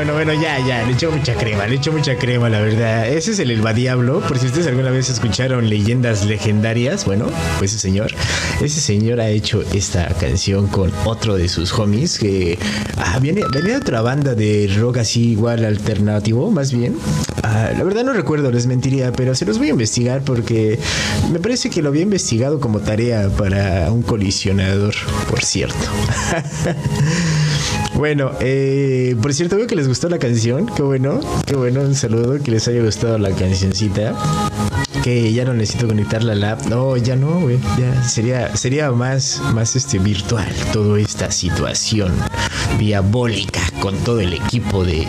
Bueno, 0.00 0.14
bueno, 0.14 0.32
ya, 0.32 0.58
ya. 0.66 0.82
Le 0.86 0.94
echo 0.94 1.12
mucha 1.12 1.34
crema, 1.34 1.66
le 1.66 1.76
echo 1.76 1.92
mucha 1.92 2.16
crema, 2.16 2.48
la 2.48 2.62
verdad. 2.62 3.06
Ese 3.06 3.32
es 3.32 3.38
el 3.38 3.50
Elba 3.50 3.74
Diablo. 3.74 4.20
Por 4.20 4.38
si 4.38 4.46
ustedes 4.46 4.66
alguna 4.66 4.90
vez 4.90 5.10
escucharon 5.10 5.68
leyendas 5.68 6.24
legendarias, 6.24 7.04
bueno, 7.04 7.26
pues 7.58 7.72
ese 7.72 7.80
señor, 7.80 8.10
ese 8.62 8.80
señor 8.80 9.20
ha 9.20 9.28
hecho 9.28 9.62
esta 9.74 10.08
canción 10.14 10.68
con 10.68 10.90
otro 11.04 11.36
de 11.36 11.50
sus 11.50 11.78
homies 11.78 12.18
que 12.18 12.58
ah, 12.96 13.18
viene, 13.20 13.42
venía 13.52 13.74
de 13.74 13.76
otra 13.76 14.00
banda 14.00 14.34
de 14.34 14.74
rock 14.74 14.96
así 14.96 15.32
igual 15.32 15.66
alternativo, 15.66 16.50
más 16.50 16.72
bien. 16.72 16.96
Ah, 17.42 17.68
la 17.76 17.84
verdad 17.84 18.02
no 18.02 18.14
recuerdo, 18.14 18.50
les 18.50 18.66
mentiría, 18.66 19.12
pero 19.12 19.34
se 19.34 19.44
los 19.44 19.58
voy 19.58 19.66
a 19.66 19.70
investigar 19.72 20.22
porque 20.22 20.78
me 21.30 21.40
parece 21.40 21.68
que 21.68 21.82
lo 21.82 21.90
había 21.90 22.04
investigado 22.04 22.58
como 22.58 22.80
tarea 22.80 23.28
para 23.28 23.92
un 23.92 24.00
colisionador, 24.00 24.94
por 25.28 25.44
cierto. 25.44 25.76
bueno, 28.00 28.30
eh, 28.40 29.14
por 29.20 29.34
cierto, 29.34 29.58
veo 29.58 29.66
que 29.66 29.76
les 29.76 29.86
gustó 29.86 30.08
la 30.08 30.18
canción. 30.18 30.64
Qué 30.74 30.80
bueno, 30.80 31.20
qué 31.44 31.54
bueno. 31.54 31.82
Un 31.82 31.94
saludo, 31.94 32.42
que 32.42 32.50
les 32.50 32.66
haya 32.66 32.82
gustado 32.82 33.18
la 33.18 33.30
cancioncita 33.30 34.14
que 35.04 35.30
ya 35.34 35.44
no 35.44 35.52
necesito 35.52 35.86
conectar 35.86 36.24
la 36.24 36.34
lap. 36.34 36.62
No, 36.64 36.96
ya 36.96 37.14
no, 37.14 37.40
güey. 37.40 37.58
Ya 37.78 38.02
sería, 38.02 38.56
sería 38.56 38.90
más, 38.90 39.42
más 39.52 39.76
este 39.76 39.98
virtual 39.98 40.48
toda 40.72 40.98
esta 40.98 41.30
situación 41.30 42.14
diabólica 42.78 43.60
con 43.80 43.94
todo 43.98 44.20
el 44.20 44.32
equipo 44.32 44.82
de, 44.82 45.06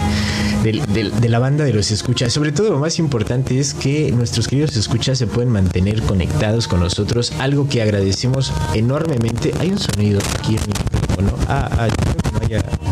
de, 0.61 1.29
la 1.29 1.39
banda 1.39 1.63
de 1.63 1.71
los 1.71 1.91
escuchas. 1.91 2.33
Sobre 2.33 2.51
todo 2.51 2.71
lo 2.71 2.79
más 2.79 2.99
importante 2.99 3.57
es 3.57 3.73
que 3.73 4.11
nuestros 4.11 4.49
queridos 4.49 4.75
escuchas 4.75 5.17
se 5.17 5.27
pueden 5.27 5.49
mantener 5.49 6.01
conectados 6.01 6.67
con 6.67 6.81
nosotros, 6.81 7.31
algo 7.39 7.69
que 7.69 7.81
agradecemos 7.81 8.51
enormemente. 8.73 9.53
Hay 9.61 9.69
un 9.69 9.79
sonido 9.79 10.19
aquí 10.37 10.57
en 10.57 10.61
mi 10.61 10.73
micrófono. 10.91 11.37
Ah, 11.47 11.69
ah, 11.71 11.87
yo 12.51 12.59
creo 12.59 12.71
que 12.71 12.91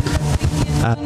Ah. 0.82 0.96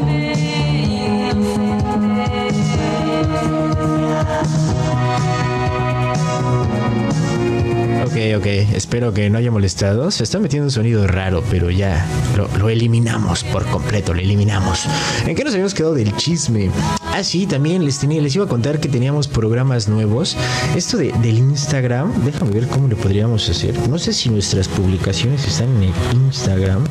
Ok, 8.04 8.20
ok, 8.36 8.46
espero 8.76 9.12
que 9.12 9.28
no 9.28 9.38
haya 9.38 9.50
molestado. 9.50 10.10
Se 10.12 10.22
está 10.22 10.38
metiendo 10.38 10.66
un 10.66 10.70
sonido 10.70 11.04
raro, 11.08 11.42
pero 11.50 11.70
ya 11.70 12.06
lo, 12.36 12.68
eliminamos 12.68 13.42
por 13.42 13.66
completo, 13.66 14.14
lo 14.14 14.20
eliminamos. 14.20 14.86
¿En 15.26 15.34
qué 15.34 15.42
nos 15.42 15.52
habíamos 15.54 15.74
quedado 15.74 15.94
del 15.94 16.14
chisme? 16.16 16.70
Ah, 17.12 17.24
sí, 17.24 17.46
también 17.46 17.84
les, 17.84 17.98
tenía, 17.98 18.22
les 18.22 18.36
iba 18.36 18.44
a 18.44 18.48
contar 18.48 18.78
que 18.78 18.88
teníamos 18.88 19.26
programas 19.26 19.88
nuevos. 19.88 20.36
Esto 20.76 20.96
de, 20.96 21.12
del 21.22 21.38
Instagram, 21.38 22.24
déjame 22.24 22.52
ver 22.52 22.68
cómo 22.68 22.86
lo 22.86 22.96
podríamos 22.96 23.48
hacer. 23.48 23.76
No 23.88 23.98
sé 23.98 24.12
si 24.12 24.30
nuestras 24.30 24.68
publicaciones 24.68 25.44
están 25.46 25.70
en 25.76 25.82
el 25.84 25.92
Instagram, 26.12 26.84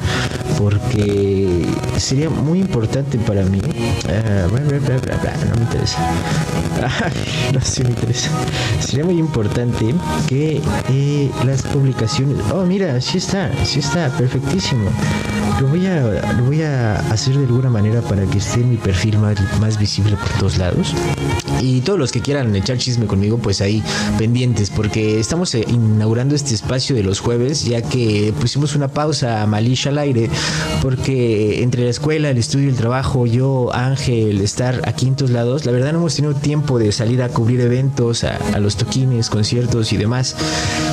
porque 0.63 1.65
sería 1.98 2.29
muy 2.29 2.60
importante 2.60 3.17
para 3.17 3.43
mí. 3.43 3.60
Uh, 3.60 4.50
no 4.50 5.55
me 5.58 5.62
interesa. 5.62 6.00
no 7.53 7.60
sé, 7.60 7.84
me 7.84 7.89
interesa. 7.89 8.29
Sería 8.79 9.03
muy 9.03 9.20
importante 9.20 9.93
que 10.25 10.62
eh, 10.89 11.29
las 11.46 11.63
publicaciones. 11.63 12.38
Oh, 12.53 12.63
mira, 12.63 13.01
sí 13.01 13.17
está, 13.17 13.51
sí 13.65 13.79
está, 13.79 14.08
perfectísimo. 14.17 14.89
Lo 15.62 15.67
voy 15.67 15.86
a, 15.86 16.33
lo 16.38 16.43
voy 16.45 16.62
a 16.62 16.95
hacer 17.12 17.38
de 17.38 17.45
alguna 17.45 17.69
manera 17.69 18.01
para 18.01 18.25
que 18.25 18.38
esté 18.39 18.60
mi 18.60 18.77
perfil 18.77 19.17
más, 19.19 19.38
más 19.60 19.79
visible 19.79 20.15
por 20.17 20.29
todos 20.39 20.57
lados. 20.57 20.93
Y 21.62 21.81
todos 21.81 21.98
los 21.98 22.12
que 22.12 22.19
quieran 22.19 22.53
echar 22.55 22.77
chisme 22.77 23.05
conmigo, 23.05 23.38
pues 23.38 23.62
ahí 23.62 23.81
pendientes, 24.17 24.69
porque 24.69 25.19
estamos 25.19 25.53
eh, 25.55 25.63
inaugurando 25.67 26.36
este 26.36 26.53
espacio 26.53 26.95
de 26.95 27.03
los 27.03 27.19
jueves, 27.19 27.63
ya 27.63 27.81
que 27.81 28.33
pusimos 28.39 28.75
una 28.75 28.89
pausa 28.89 29.41
a 29.41 29.48
Malish 29.48 29.88
al 29.88 29.98
aire, 30.00 30.29
porque 30.81 31.63
entre 31.63 31.83
la 31.83 31.89
escuela, 31.89 32.29
el 32.29 32.38
estudio, 32.38 32.69
el 32.69 32.75
trabajo, 32.75 33.25
yo, 33.25 33.74
Ángel, 33.74 34.41
estar 34.41 34.81
aquí 34.86 35.07
en 35.07 35.15
todos 35.15 35.31
lados, 35.31 35.65
la 35.65 35.72
verdad 35.72 35.93
no 35.93 36.00
hemos 36.00 36.15
tenido 36.15 36.33
tiempo 36.33 36.79
de 36.79 36.91
salir 36.91 37.22
a 37.22 37.29
cubrir 37.29 37.62
eventos, 37.62 38.24
a, 38.24 38.38
a 38.53 38.60
los 38.60 38.75
toquines, 38.75 39.29
conciertos 39.29 39.93
y 39.93 39.98
demás. 39.98 40.36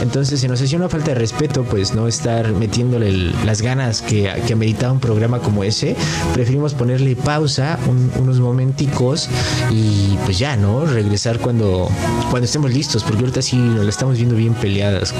Entonces 0.02 0.40
se 0.40 0.48
nos 0.48 0.62
hacía 0.62 0.78
una 0.78 0.88
falta 0.88 1.08
de 1.08 1.16
respeto, 1.16 1.64
pues 1.64 1.94
no 1.94 2.06
estar 2.06 2.52
metiéndole 2.52 3.32
las 3.44 3.62
ganas 3.62 4.02
que, 4.02 4.30
que 4.50 4.54
ameritaba 4.54 4.92
un 4.92 4.98
programa 4.98 5.38
como 5.38 5.62
ese. 5.62 5.94
Preferimos 6.34 6.74
ponerle 6.74 7.14
pausa 7.14 7.78
unos 8.18 8.40
momenticos 8.40 9.28
y 9.70 10.16
pues 10.24 10.40
ya, 10.40 10.56
¿no? 10.56 10.84
Regresar 10.86 11.38
cuando, 11.38 11.88
cuando 12.30 12.46
estemos 12.46 12.72
listos, 12.74 13.04
porque 13.04 13.20
ahorita 13.20 13.42
sí 13.42 13.54
nos 13.54 13.84
la 13.84 13.90
estamos 13.90 14.16
viendo 14.16 14.34
bien 14.34 14.54
peleadas 14.54 15.14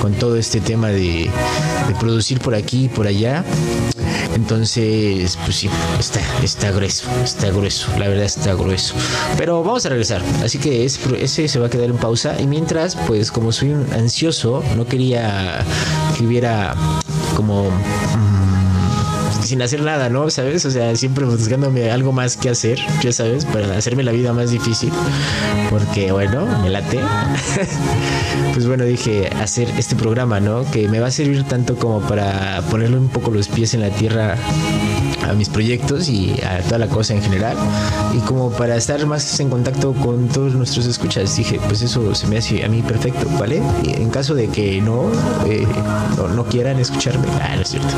con, 0.00 0.12
todo 0.14 0.36
este 0.36 0.60
tema 0.60 0.90
de, 0.90 1.28
producir 1.98 2.38
por 2.38 2.54
aquí 2.54 2.84
y 2.84 2.88
por 2.88 3.08
allá. 3.08 3.44
Entonces, 4.36 5.36
pues 5.44 5.56
sí, 5.56 5.68
está, 5.98 6.20
está 6.44 6.70
grueso, 6.70 7.08
está 7.24 7.50
grueso, 7.50 7.88
la 7.98 8.06
verdad 8.06 8.26
está 8.26 8.54
grueso. 8.54 8.94
Pero 9.36 9.64
vamos 9.64 9.84
a 9.86 9.88
regresar, 9.88 10.22
así 10.44 10.58
que 10.58 10.84
ese, 10.84 11.48
se 11.48 11.58
va 11.58 11.66
a 11.66 11.70
quedar 11.70 11.90
en 11.90 11.96
pausa. 11.96 12.40
Y 12.40 12.46
mientras, 12.46 12.94
pues 13.08 13.32
como 13.32 13.50
soy 13.50 13.72
ansioso, 13.72 14.62
no 14.76 14.86
quería 14.86 15.64
que 16.16 16.24
hubiera 16.24 16.76
como... 17.34 17.72
Sin 19.46 19.62
hacer 19.62 19.80
nada, 19.82 20.08
¿no? 20.08 20.28
¿Sabes? 20.28 20.64
O 20.64 20.70
sea, 20.72 20.96
siempre 20.96 21.24
buscándome 21.24 21.90
algo 21.90 22.10
más 22.10 22.36
que 22.36 22.50
hacer, 22.50 22.80
ya 23.00 23.12
sabes, 23.12 23.44
para 23.44 23.76
hacerme 23.76 24.02
la 24.02 24.10
vida 24.10 24.32
más 24.32 24.50
difícil. 24.50 24.92
Porque, 25.70 26.10
bueno, 26.10 26.46
me 26.62 26.68
late. 26.68 26.98
pues 28.54 28.66
bueno, 28.66 28.84
dije 28.84 29.30
hacer 29.40 29.70
este 29.78 29.94
programa, 29.94 30.40
¿no? 30.40 30.68
Que 30.72 30.88
me 30.88 30.98
va 30.98 31.06
a 31.06 31.10
servir 31.12 31.44
tanto 31.44 31.76
como 31.76 32.00
para 32.00 32.60
ponerle 32.70 32.98
un 32.98 33.08
poco 33.08 33.30
los 33.30 33.46
pies 33.46 33.74
en 33.74 33.82
la 33.82 33.90
tierra 33.90 34.36
a 35.28 35.32
mis 35.34 35.48
proyectos 35.48 36.08
y 36.08 36.40
a 36.42 36.60
toda 36.60 36.78
la 36.78 36.88
cosa 36.88 37.14
en 37.14 37.22
general 37.22 37.56
y 38.14 38.18
como 38.20 38.50
para 38.50 38.76
estar 38.76 39.04
más 39.06 39.38
en 39.40 39.50
contacto 39.50 39.92
con 39.92 40.28
todos 40.28 40.54
nuestros 40.54 40.86
escuchas 40.86 41.36
dije 41.36 41.60
pues 41.66 41.82
eso 41.82 42.14
se 42.14 42.26
me 42.26 42.38
hace 42.38 42.64
a 42.64 42.68
mí 42.68 42.82
perfecto 42.82 43.26
vale 43.38 43.62
y 43.82 43.90
en 44.00 44.10
caso 44.10 44.34
de 44.34 44.48
que 44.48 44.80
no, 44.80 45.10
eh, 45.46 45.66
no 46.34 46.44
quieran 46.44 46.78
escucharme. 46.78 47.26
Ah, 47.40 47.54
no 47.56 47.62
es 47.62 47.68
cierto. 47.68 47.88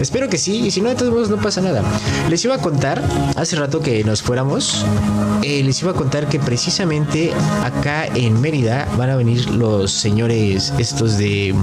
Espero 0.00 0.28
que 0.28 0.38
sí, 0.38 0.66
y 0.66 0.70
si 0.70 0.80
no, 0.80 0.88
de 0.88 0.94
todos 0.94 1.12
modos 1.12 1.30
no 1.30 1.36
pasa 1.36 1.60
nada. 1.60 1.82
Les 2.28 2.44
iba 2.44 2.54
a 2.54 2.58
contar, 2.58 3.02
hace 3.36 3.56
rato 3.56 3.80
que 3.80 4.04
nos 4.04 4.22
fuéramos, 4.22 4.84
eh, 5.42 5.62
les 5.62 5.80
iba 5.82 5.92
a 5.92 5.94
contar 5.94 6.28
que 6.28 6.38
precisamente 6.38 7.32
acá 7.64 8.06
en 8.06 8.40
Mérida 8.40 8.88
van 8.96 9.10
a 9.10 9.16
venir 9.16 9.48
los 9.50 9.90
señores 9.92 10.72
estos 10.78 11.18
de 11.18 11.54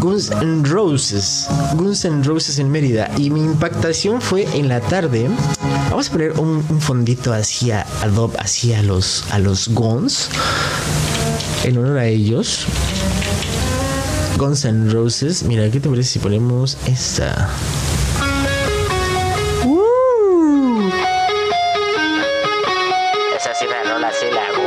Guns 0.00 0.30
N' 0.30 0.62
Roses. 0.64 1.46
Guns 1.74 2.04
N' 2.04 2.22
Roses 2.22 2.58
en 2.58 2.70
Mérida. 2.70 3.10
Y 3.16 3.30
mi 3.30 3.40
impactación 3.40 4.09
fue 4.18 4.48
en 4.54 4.68
la 4.68 4.80
tarde. 4.80 5.28
Vamos 5.90 6.08
a 6.08 6.12
poner 6.12 6.32
un, 6.40 6.62
fondito 6.80 7.32
así 7.32 7.70
a 7.70 7.86
Adobe, 8.02 8.36
así 8.38 8.72
a 8.72 8.82
los, 8.82 9.24
a 9.30 9.38
los 9.38 9.68
Guns. 9.68 10.30
En 11.64 11.76
honor 11.78 11.98
a 11.98 12.06
ellos. 12.06 12.66
Guns 14.38 14.64
N' 14.64 14.90
Roses. 14.90 15.42
Mira, 15.42 15.70
¿qué 15.70 15.80
te 15.80 15.88
parece 15.88 16.12
si 16.12 16.18
ponemos 16.18 16.78
esta? 16.86 17.50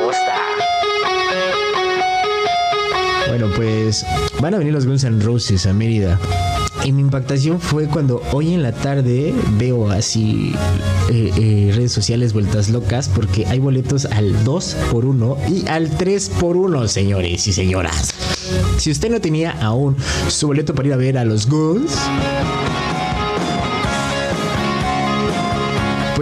Gusta. 0.05 0.35
Bueno, 3.27 3.49
pues 3.55 4.05
van 4.39 4.53
a 4.53 4.57
venir 4.57 4.73
los 4.73 4.85
Guns 4.85 5.03
N' 5.03 5.23
Roses 5.23 5.65
a 5.65 5.73
Mérida. 5.73 6.19
Y 6.85 6.91
mi 6.91 7.01
impactación 7.01 7.61
fue 7.61 7.87
cuando 7.87 8.21
hoy 8.33 8.53
en 8.53 8.61
la 8.61 8.73
tarde 8.73 9.33
veo 9.57 9.89
así 9.89 10.53
eh, 11.09 11.31
eh, 11.37 11.71
redes 11.73 11.93
sociales 11.93 12.33
vueltas 12.33 12.69
locas 12.69 13.09
porque 13.09 13.45
hay 13.45 13.59
boletos 13.59 14.05
al 14.05 14.43
2 14.43 14.77
por 14.91 15.05
1 15.05 15.37
y 15.49 15.67
al 15.67 15.89
3 15.89 16.29
por 16.39 16.57
1, 16.57 16.87
señores 16.89 17.47
y 17.47 17.53
señoras. 17.53 18.13
Si 18.77 18.91
usted 18.91 19.09
no 19.09 19.21
tenía 19.21 19.51
aún 19.61 19.95
su 20.27 20.47
boleto 20.47 20.75
para 20.75 20.89
ir 20.89 20.93
a 20.93 20.97
ver 20.97 21.17
a 21.17 21.23
los 21.23 21.47
Guns, 21.47 21.93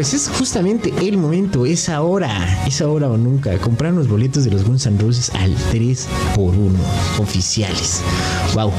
pues 0.01 0.15
es 0.15 0.29
justamente 0.29 0.91
el 1.07 1.15
momento, 1.15 1.63
es 1.63 1.87
ahora, 1.87 2.65
es 2.65 2.81
ahora 2.81 3.07
o 3.07 3.17
nunca. 3.17 3.55
Comprar 3.59 3.93
los 3.93 4.07
boletos 4.07 4.43
de 4.43 4.49
los 4.49 4.63
Guns 4.63 4.87
N' 4.87 4.97
Roses 4.97 5.29
al 5.35 5.53
3 5.69 6.07
por 6.33 6.55
1 6.55 6.71
oficiales. 7.19 8.01
Wow, 8.55 8.71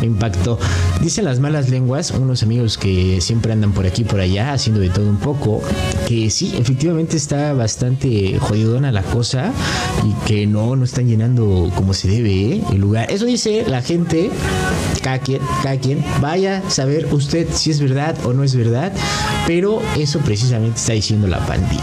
me 0.00 0.06
impactó. 0.06 0.58
Dicen 1.02 1.26
las 1.26 1.38
malas 1.38 1.68
lenguas, 1.68 2.12
unos 2.12 2.42
amigos 2.42 2.78
que 2.78 3.20
siempre 3.20 3.52
andan 3.52 3.72
por 3.72 3.84
aquí 3.84 4.04
por 4.04 4.20
allá 4.20 4.54
haciendo 4.54 4.80
de 4.80 4.88
todo 4.88 5.06
un 5.06 5.18
poco, 5.18 5.60
que 6.08 6.30
sí, 6.30 6.54
efectivamente 6.56 7.18
está 7.18 7.52
bastante 7.52 8.38
jodidona 8.38 8.90
la 8.90 9.02
cosa 9.02 9.52
y 10.02 10.26
que 10.26 10.46
no, 10.46 10.76
no 10.76 10.84
están 10.86 11.08
llenando 11.08 11.70
como 11.74 11.92
se 11.92 12.08
debe 12.08 12.54
¿eh? 12.54 12.64
el 12.72 12.80
lugar. 12.80 13.10
Eso 13.10 13.26
dice 13.26 13.66
la 13.68 13.82
gente, 13.82 14.30
cada 15.02 15.18
quien, 15.18 15.42
cada 15.62 15.76
quien, 15.76 16.02
vaya 16.22 16.62
a 16.66 16.70
saber 16.70 17.06
usted 17.12 17.48
si 17.52 17.70
es 17.70 17.80
verdad 17.80 18.16
o 18.24 18.32
no 18.32 18.44
es 18.44 18.54
verdad, 18.56 18.94
pero 19.46 19.82
eso 19.98 20.20
precisamente 20.20 20.69
está 20.74 20.92
diciendo 20.92 21.26
la 21.26 21.44
pandilla. 21.46 21.82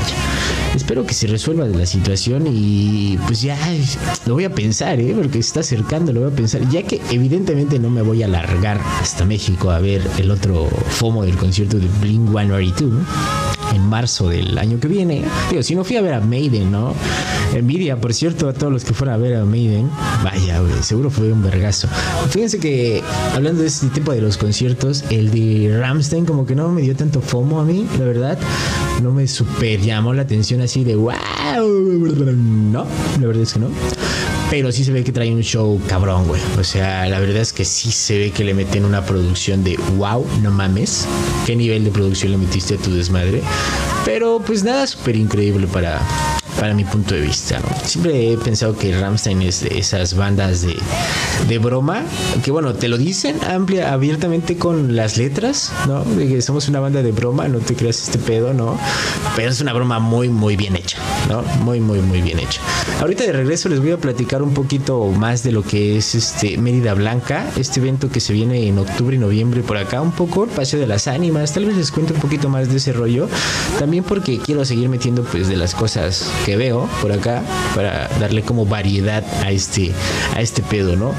Espero 0.75 1.05
que 1.05 1.13
se 1.13 1.27
resuelva 1.27 1.67
de 1.67 1.77
la 1.77 1.85
situación 1.85 2.45
y 2.47 3.17
pues 3.25 3.41
ya 3.41 3.57
lo 4.25 4.35
voy 4.35 4.43
a 4.43 4.53
pensar, 4.53 4.99
¿eh? 4.99 5.13
porque 5.15 5.41
se 5.41 5.47
está 5.47 5.59
acercando, 5.61 6.13
lo 6.13 6.21
voy 6.21 6.31
a 6.31 6.35
pensar, 6.35 6.67
ya 6.69 6.83
que 6.83 7.01
evidentemente 7.11 7.79
no 7.79 7.89
me 7.89 8.01
voy 8.01 8.23
a 8.23 8.27
largar 8.27 8.79
hasta 9.01 9.25
México 9.25 9.71
a 9.71 9.79
ver 9.79 10.01
el 10.17 10.29
otro 10.31 10.67
FOMO 10.67 11.23
del 11.23 11.35
concierto 11.37 11.77
de 11.79 11.87
Blink 11.99 12.29
182 12.29 13.46
en 13.77 13.87
marzo 13.87 14.29
del 14.29 14.57
año 14.57 14.79
que 14.79 14.87
viene. 14.87 15.23
Digo, 15.49 15.63
si 15.63 15.75
no 15.75 15.83
fui 15.83 15.95
a 15.95 16.01
ver 16.01 16.13
a 16.13 16.19
Maiden, 16.19 16.71
¿no? 16.71 16.93
Envidia, 17.53 17.95
por 17.99 18.13
cierto, 18.13 18.49
a 18.49 18.53
todos 18.53 18.73
los 18.73 18.83
que 18.83 18.93
fueron 18.93 19.15
a 19.15 19.17
ver 19.17 19.35
a 19.35 19.45
Maiden. 19.45 19.89
Vaya, 20.23 20.61
seguro 20.81 21.09
fue 21.09 21.31
un 21.31 21.41
vergazo. 21.41 21.87
Fíjense 22.29 22.59
que 22.59 23.01
hablando 23.33 23.61
de 23.61 23.67
este 23.67 23.87
tipo 23.87 24.11
de 24.11 24.21
los 24.21 24.37
conciertos, 24.37 25.03
el 25.09 25.31
de 25.31 25.77
Ramstein 25.79 26.25
como 26.25 26.45
que 26.45 26.55
no 26.55 26.69
me 26.69 26.81
dio 26.81 26.95
tanto 26.95 27.21
fomo 27.21 27.59
a 27.59 27.63
mí, 27.63 27.87
la 27.97 28.05
verdad. 28.05 28.37
No 29.01 29.11
me 29.11 29.27
super 29.27 29.79
llamó 29.79 30.13
la 30.13 30.23
atención 30.23 30.61
así 30.61 30.83
de 30.83 30.95
wow. 30.95 31.13
No, 32.71 32.85
la 33.19 33.27
verdad 33.27 33.43
es 33.43 33.53
que 33.53 33.59
no. 33.59 33.67
Pero 34.49 34.71
sí 34.71 34.85
se 34.85 34.93
ve 34.93 35.03
que 35.03 35.11
trae 35.11 35.33
un 35.33 35.41
show 35.41 35.79
cabrón, 35.87 36.25
güey. 36.27 36.41
O 36.57 36.63
sea, 36.63 37.05
la 37.09 37.19
verdad 37.19 37.41
es 37.41 37.51
que 37.51 37.65
sí 37.65 37.91
se 37.91 38.17
ve 38.17 38.31
que 38.31 38.45
le 38.45 38.53
meten 38.53 38.85
una 38.85 39.05
producción 39.05 39.63
de 39.63 39.77
wow, 39.97 40.25
no 40.41 40.51
mames. 40.51 41.05
¿Qué 41.45 41.55
nivel 41.55 41.83
de 41.83 41.91
producción 41.91 42.31
le 42.31 42.37
metiste 42.37 42.75
a 42.75 42.77
tu 42.77 42.91
desmadre? 42.91 43.41
Pero 44.05 44.41
pues 44.45 44.63
nada 44.63 44.87
súper 44.87 45.17
increíble 45.17 45.67
para, 45.67 46.01
para 46.59 46.73
mi 46.73 46.83
punto 46.83 47.15
de 47.15 47.21
vista. 47.21 47.61
Siempre 47.83 48.33
he 48.33 48.37
pensado 48.37 48.75
que 48.75 48.97
Ramstein 48.97 49.41
es 49.41 49.61
de 49.61 49.77
esas 49.77 50.15
bandas 50.15 50.61
de, 50.61 50.75
de 51.47 51.57
broma, 51.59 52.03
que 52.43 52.51
bueno, 52.51 52.73
te 52.73 52.87
lo 52.87 52.97
dicen 52.97 53.37
amplia, 53.47 53.93
abiertamente 53.93 54.57
con 54.57 54.95
las 54.95 55.17
letras, 55.17 55.71
¿no? 55.87 56.03
Que 56.17 56.41
somos 56.41 56.67
una 56.67 56.79
banda 56.79 57.01
de 57.03 57.11
broma, 57.11 57.47
no 57.47 57.59
te 57.59 57.75
creas 57.75 58.03
este 58.03 58.19
pedo, 58.19 58.53
¿no? 58.53 58.77
Pero 59.35 59.49
es 59.49 59.61
una 59.61 59.73
broma 59.73 59.99
muy, 59.99 60.29
muy 60.29 60.55
bien 60.55 60.75
hecha, 60.75 60.97
¿no? 61.29 61.41
Muy, 61.63 61.79
muy, 61.79 61.99
muy 61.99 62.21
bien 62.21 62.39
hecha. 62.39 62.61
Ahorita 63.01 63.23
de 63.23 63.31
regreso 63.31 63.69
les 63.69 63.79
voy 63.79 63.91
a 63.91 63.97
platicar 63.97 64.41
un 64.41 64.53
poquito 64.53 65.05
más 65.07 65.43
de 65.43 65.51
lo 65.51 65.63
que 65.63 65.97
es 65.97 66.15
este 66.15 66.57
Mérida 66.57 66.93
Blanca, 66.93 67.45
este 67.57 67.79
evento 67.79 68.09
que 68.09 68.19
se 68.19 68.33
viene 68.33 68.67
en 68.67 68.79
octubre 68.79 69.15
y 69.15 69.19
noviembre 69.19 69.61
por 69.61 69.77
acá, 69.77 70.01
un 70.01 70.11
poco 70.11 70.45
el 70.45 70.49
Paseo 70.49 70.79
de 70.79 70.87
las 70.87 71.07
Ánimas, 71.07 71.53
tal 71.53 71.65
vez 71.65 71.77
les 71.77 71.91
cuento 71.91 72.13
un 72.13 72.19
poquito 72.19 72.49
más 72.49 72.69
de 72.69 72.77
ese 72.77 72.93
rollo, 72.93 73.29
también 73.77 74.03
porque 74.03 74.39
quiero 74.39 74.65
seguir 74.65 74.89
metiendo 74.89 75.23
pues 75.23 75.47
de 75.47 75.57
las 75.57 75.75
cosas 75.75 76.29
que 76.47 76.55
veo 76.55 76.89
por 77.01 77.11
acá 77.11 77.43
para 77.75 78.07
darle 78.21 78.41
como 78.41 78.65
variedad 78.65 79.21
a 79.43 79.51
este, 79.51 79.91
a 80.33 80.39
este 80.39 80.61
pedo, 80.63 80.95
¿no? 80.95 81.13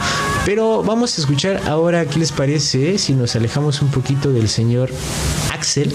Pero 0.47 0.83
vamos 0.83 1.19
a 1.19 1.21
escuchar 1.21 1.61
ahora, 1.69 2.07
¿qué 2.07 2.19
les 2.19 2.33
parece 2.33 2.97
si 2.97 3.13
nos 3.13 3.37
alejamos 3.37 3.83
un 3.83 3.91
poquito 3.91 4.33
del 4.33 4.49
señor 4.49 4.91
Axel? 5.53 5.93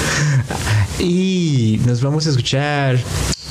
y 0.98 1.82
nos 1.84 2.00
vamos 2.00 2.26
a 2.26 2.30
escuchar 2.30 2.98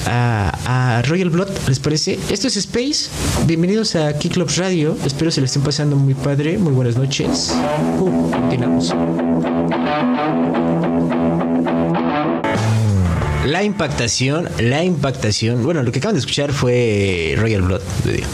a, 0.07 1.03
Royal 1.07 1.29
Blood, 1.29 1.49
¿les 1.67 1.79
parece? 1.79 2.17
Esto 2.31 2.47
es 2.47 2.57
Space. 2.57 3.11
Bienvenidos 3.45 3.95
a 3.95 4.13
Clubs 4.13 4.57
Radio. 4.57 4.97
Espero 5.05 5.29
se 5.29 5.39
le 5.39 5.45
estén 5.45 5.61
pasando 5.61 5.97
muy 5.97 6.15
padre. 6.15 6.57
Muy 6.57 6.73
buenas 6.73 6.95
noches. 6.97 7.53
Uh, 7.99 8.31
continuamos. 8.31 8.91
La 13.49 13.63
impactación, 13.63 14.47
la 14.59 14.83
impactación. 14.83 15.63
Bueno, 15.63 15.81
lo 15.81 15.91
que 15.91 15.97
acaban 15.97 16.13
de 16.13 16.19
escuchar 16.19 16.53
fue 16.53 17.33
Royal 17.35 17.63
Blood, 17.63 17.81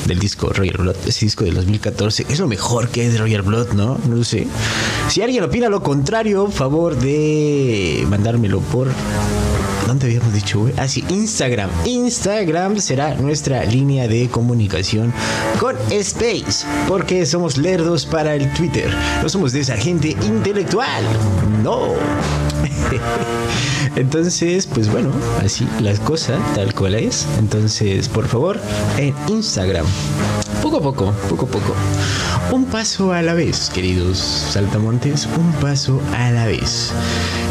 del 0.07 0.19
disco 0.19 0.51
Royal 0.51 0.75
Blood, 0.75 0.97
ese 1.07 1.25
disco 1.25 1.45
de 1.45 1.51
2014. 1.51 2.25
Es 2.27 2.37
lo 2.37 2.47
mejor 2.47 2.89
que 2.89 3.05
es 3.05 3.13
de 3.13 3.19
Royal 3.19 3.41
Blood, 3.41 3.71
¿no? 3.75 3.97
No 4.09 4.25
sé. 4.25 4.45
Si 5.07 5.21
alguien 5.21 5.45
opina 5.45 5.69
lo 5.69 5.81
contrario, 5.81 6.51
favor 6.51 6.97
de 6.97 8.05
mandármelo 8.09 8.59
por 8.59 8.89
¿Dónde 9.87 10.07
habíamos 10.07 10.33
dicho, 10.33 10.61
güey? 10.61 10.73
Ah, 10.77 10.87
sí, 10.87 11.03
Instagram. 11.09 11.69
Instagram 11.85 12.79
será 12.79 13.13
nuestra 13.15 13.63
línea 13.65 14.07
de 14.07 14.27
comunicación 14.29 15.13
con 15.59 15.75
Space. 15.91 16.65
Porque 16.87 17.25
somos 17.25 17.57
lerdos 17.57 18.05
para 18.05 18.35
el 18.35 18.51
Twitter. 18.53 18.89
No 19.21 19.29
somos 19.29 19.53
de 19.53 19.59
esa 19.59 19.77
gente 19.77 20.09
intelectual. 20.09 21.03
No. 21.63 21.93
Entonces, 23.95 24.65
pues 24.65 24.91
bueno, 24.91 25.11
así 25.43 25.67
las 25.81 25.99
cosas, 25.99 26.39
tal 26.55 26.73
cual 26.73 26.95
es. 26.95 27.27
Entonces, 27.37 28.09
por 28.09 28.27
favor, 28.27 28.59
en 28.97 29.13
Instagram. 29.27 29.85
Poco 30.65 30.77
a 30.77 30.81
poco, 30.81 31.13
poco 31.29 31.45
a 31.45 31.49
poco. 31.49 31.75
Un 32.51 32.65
paso 32.65 33.13
a 33.13 33.21
la 33.21 33.35
vez, 33.35 33.69
queridos 33.71 34.17
saltamontes, 34.17 35.27
un 35.37 35.51
paso 35.61 36.01
a 36.17 36.31
la 36.31 36.47
vez. 36.47 36.91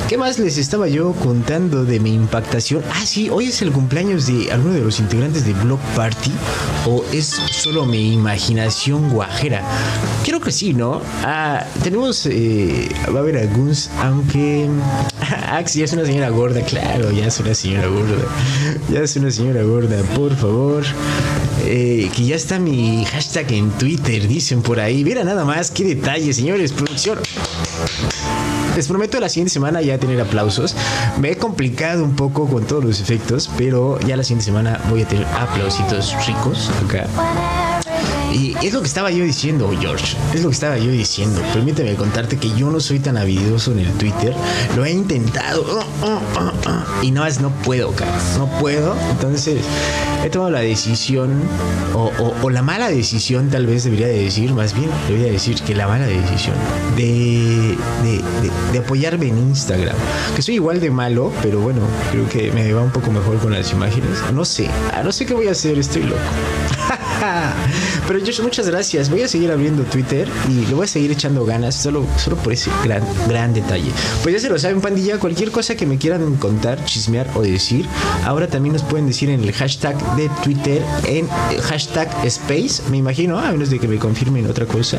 ¿Qué 0.08 0.18
más 0.18 0.40
les 0.40 0.58
estaba 0.58 0.88
yo 0.88 1.12
contando 1.22 1.84
de 1.84 2.00
mi 2.00 2.12
impactación? 2.12 2.82
Ah, 2.92 3.06
sí, 3.06 3.30
hoy 3.30 3.46
es 3.46 3.62
el 3.62 3.70
cumpleaños 3.70 4.26
de 4.26 4.50
alguno 4.50 4.74
de 4.74 4.80
los 4.80 4.98
integrantes 4.98 5.46
de 5.46 5.52
Block 5.52 5.78
Party. 5.94 6.32
¿O 6.88 7.04
es 7.12 7.40
solo 7.52 7.86
mi 7.86 8.12
imaginación 8.12 9.08
guajera? 9.10 9.62
Creo 10.24 10.40
que 10.40 10.50
sí, 10.50 10.74
¿no? 10.74 11.00
Ah, 11.22 11.64
tenemos. 11.84 12.26
Eh, 12.26 12.88
va 13.14 13.20
a 13.20 13.22
haber 13.22 13.38
algunos, 13.38 13.90
aunque. 14.02 14.68
Ax 15.52 15.74
ya 15.74 15.84
es 15.84 15.92
una 15.92 16.04
señora 16.04 16.30
gorda, 16.30 16.62
claro, 16.62 17.12
ya 17.12 17.28
es 17.28 17.38
una 17.38 17.54
señora 17.54 17.86
gorda. 17.86 18.26
Ya 18.90 19.02
es 19.02 19.14
una 19.14 19.30
señora 19.30 19.62
gorda, 19.62 20.02
por 20.16 20.34
favor. 20.34 20.82
Eh, 21.66 22.10
que 22.14 22.24
ya 22.24 22.36
está 22.36 22.58
mi 22.58 23.04
hashtag 23.06 23.52
en 23.52 23.70
Twitter, 23.70 24.28
dicen 24.28 24.62
por 24.62 24.80
ahí. 24.80 25.02
Mira 25.02 25.24
nada 25.24 25.44
más, 25.44 25.70
qué 25.70 25.84
detalle, 25.84 26.32
señores, 26.32 26.72
producción. 26.72 27.18
Les 28.76 28.88
prometo 28.88 29.18
la 29.20 29.28
siguiente 29.28 29.52
semana 29.52 29.80
ya 29.80 29.98
tener 29.98 30.20
aplausos. 30.20 30.76
Me 31.20 31.30
he 31.30 31.36
complicado 31.36 32.04
un 32.04 32.16
poco 32.16 32.46
con 32.48 32.64
todos 32.66 32.84
los 32.84 33.00
efectos, 33.00 33.50
pero 33.56 33.98
ya 34.00 34.16
la 34.16 34.24
siguiente 34.24 34.44
semana 34.44 34.80
voy 34.90 35.02
a 35.02 35.08
tener 35.08 35.26
aplausitos 35.26 36.14
ricos 36.26 36.70
acá. 36.84 37.06
Y 38.34 38.56
es 38.66 38.74
lo 38.74 38.80
que 38.80 38.88
estaba 38.88 39.12
yo 39.12 39.24
diciendo, 39.24 39.72
George. 39.80 40.16
Es 40.34 40.42
lo 40.42 40.48
que 40.48 40.54
estaba 40.54 40.76
yo 40.76 40.90
diciendo. 40.90 41.40
Permíteme 41.52 41.94
contarte 41.94 42.36
que 42.36 42.50
yo 42.56 42.68
no 42.68 42.80
soy 42.80 42.98
tan 42.98 43.16
habilidoso 43.16 43.70
en 43.70 43.78
el 43.78 43.92
Twitter. 43.92 44.34
Lo 44.76 44.84
he 44.84 44.90
intentado. 44.90 45.64
Y 47.00 47.12
no 47.12 47.24
es, 47.24 47.40
no 47.40 47.50
puedo, 47.50 47.92
cara. 47.92 48.18
No 48.36 48.46
puedo. 48.58 48.96
Entonces, 49.12 49.60
he 50.24 50.30
tomado 50.30 50.50
la 50.50 50.60
decisión, 50.60 51.42
o, 51.94 52.50
la 52.50 52.62
mala 52.62 52.88
decisión, 52.88 53.50
tal 53.50 53.66
vez 53.66 53.84
debería 53.84 54.08
de 54.08 54.24
decir, 54.24 54.52
más 54.52 54.74
bien, 54.74 54.90
debería 55.06 55.30
decir 55.30 55.60
que 55.62 55.74
la 55.74 55.86
mala 55.86 56.06
decisión 56.06 56.56
de, 56.96 57.76
de, 58.72 58.78
apoyarme 58.78 59.28
en 59.28 59.38
Instagram. 59.38 59.96
Que 60.34 60.42
soy 60.42 60.56
igual 60.56 60.80
de 60.80 60.90
malo, 60.90 61.32
pero 61.40 61.60
bueno, 61.60 61.80
creo 62.10 62.28
que 62.28 62.50
me 62.50 62.72
va 62.72 62.82
un 62.82 62.90
poco 62.90 63.12
mejor 63.12 63.38
con 63.38 63.52
las 63.52 63.70
imágenes. 63.72 64.18
No 64.32 64.44
sé, 64.44 64.68
ah, 64.92 65.02
no 65.04 65.12
sé 65.12 65.24
qué 65.24 65.34
voy 65.34 65.46
a 65.48 65.52
hacer, 65.52 65.78
estoy 65.78 66.02
loco. 66.02 66.20
Pero 68.08 68.20
Josh, 68.20 68.40
muchas 68.40 68.68
gracias. 68.68 69.10
Voy 69.10 69.22
a 69.22 69.28
seguir 69.28 69.50
abriendo 69.50 69.82
Twitter 69.84 70.28
y 70.48 70.66
le 70.66 70.74
voy 70.74 70.84
a 70.84 70.88
seguir 70.88 71.10
echando 71.10 71.44
ganas 71.44 71.74
solo, 71.74 72.06
solo 72.16 72.36
por 72.36 72.52
ese 72.52 72.70
gran, 72.84 73.02
gran 73.28 73.54
detalle. 73.54 73.90
Pues 74.22 74.34
ya 74.34 74.40
se 74.40 74.48
lo 74.48 74.58
saben, 74.58 74.80
pandilla. 74.80 75.18
Cualquier 75.18 75.50
cosa 75.50 75.74
que 75.74 75.86
me 75.86 75.98
quieran 75.98 76.36
contar, 76.36 76.84
chismear 76.84 77.28
o 77.34 77.42
decir, 77.42 77.86
ahora 78.24 78.46
también 78.48 78.74
nos 78.74 78.82
pueden 78.82 79.06
decir 79.06 79.30
en 79.30 79.42
el 79.42 79.52
hashtag 79.52 79.96
de 80.16 80.28
Twitter, 80.42 80.82
en 81.06 81.28
hashtag 81.62 82.08
Space, 82.24 82.82
me 82.90 82.98
imagino, 82.98 83.38
a 83.38 83.52
menos 83.52 83.70
de 83.70 83.78
que 83.78 83.88
me 83.88 83.98
confirmen 83.98 84.48
otra 84.48 84.66
cosa. 84.66 84.98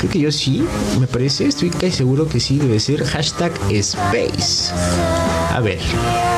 Creo 0.00 0.10
que 0.10 0.18
yo 0.18 0.32
sí, 0.32 0.64
me 1.00 1.06
parece, 1.06 1.46
estoy 1.46 1.70
casi 1.70 1.92
seguro 1.92 2.28
que 2.28 2.40
sí, 2.40 2.58
debe 2.58 2.80
ser 2.80 3.04
hashtag 3.04 3.52
Space. 3.70 4.72
A 5.54 5.60
ver, 5.60 5.78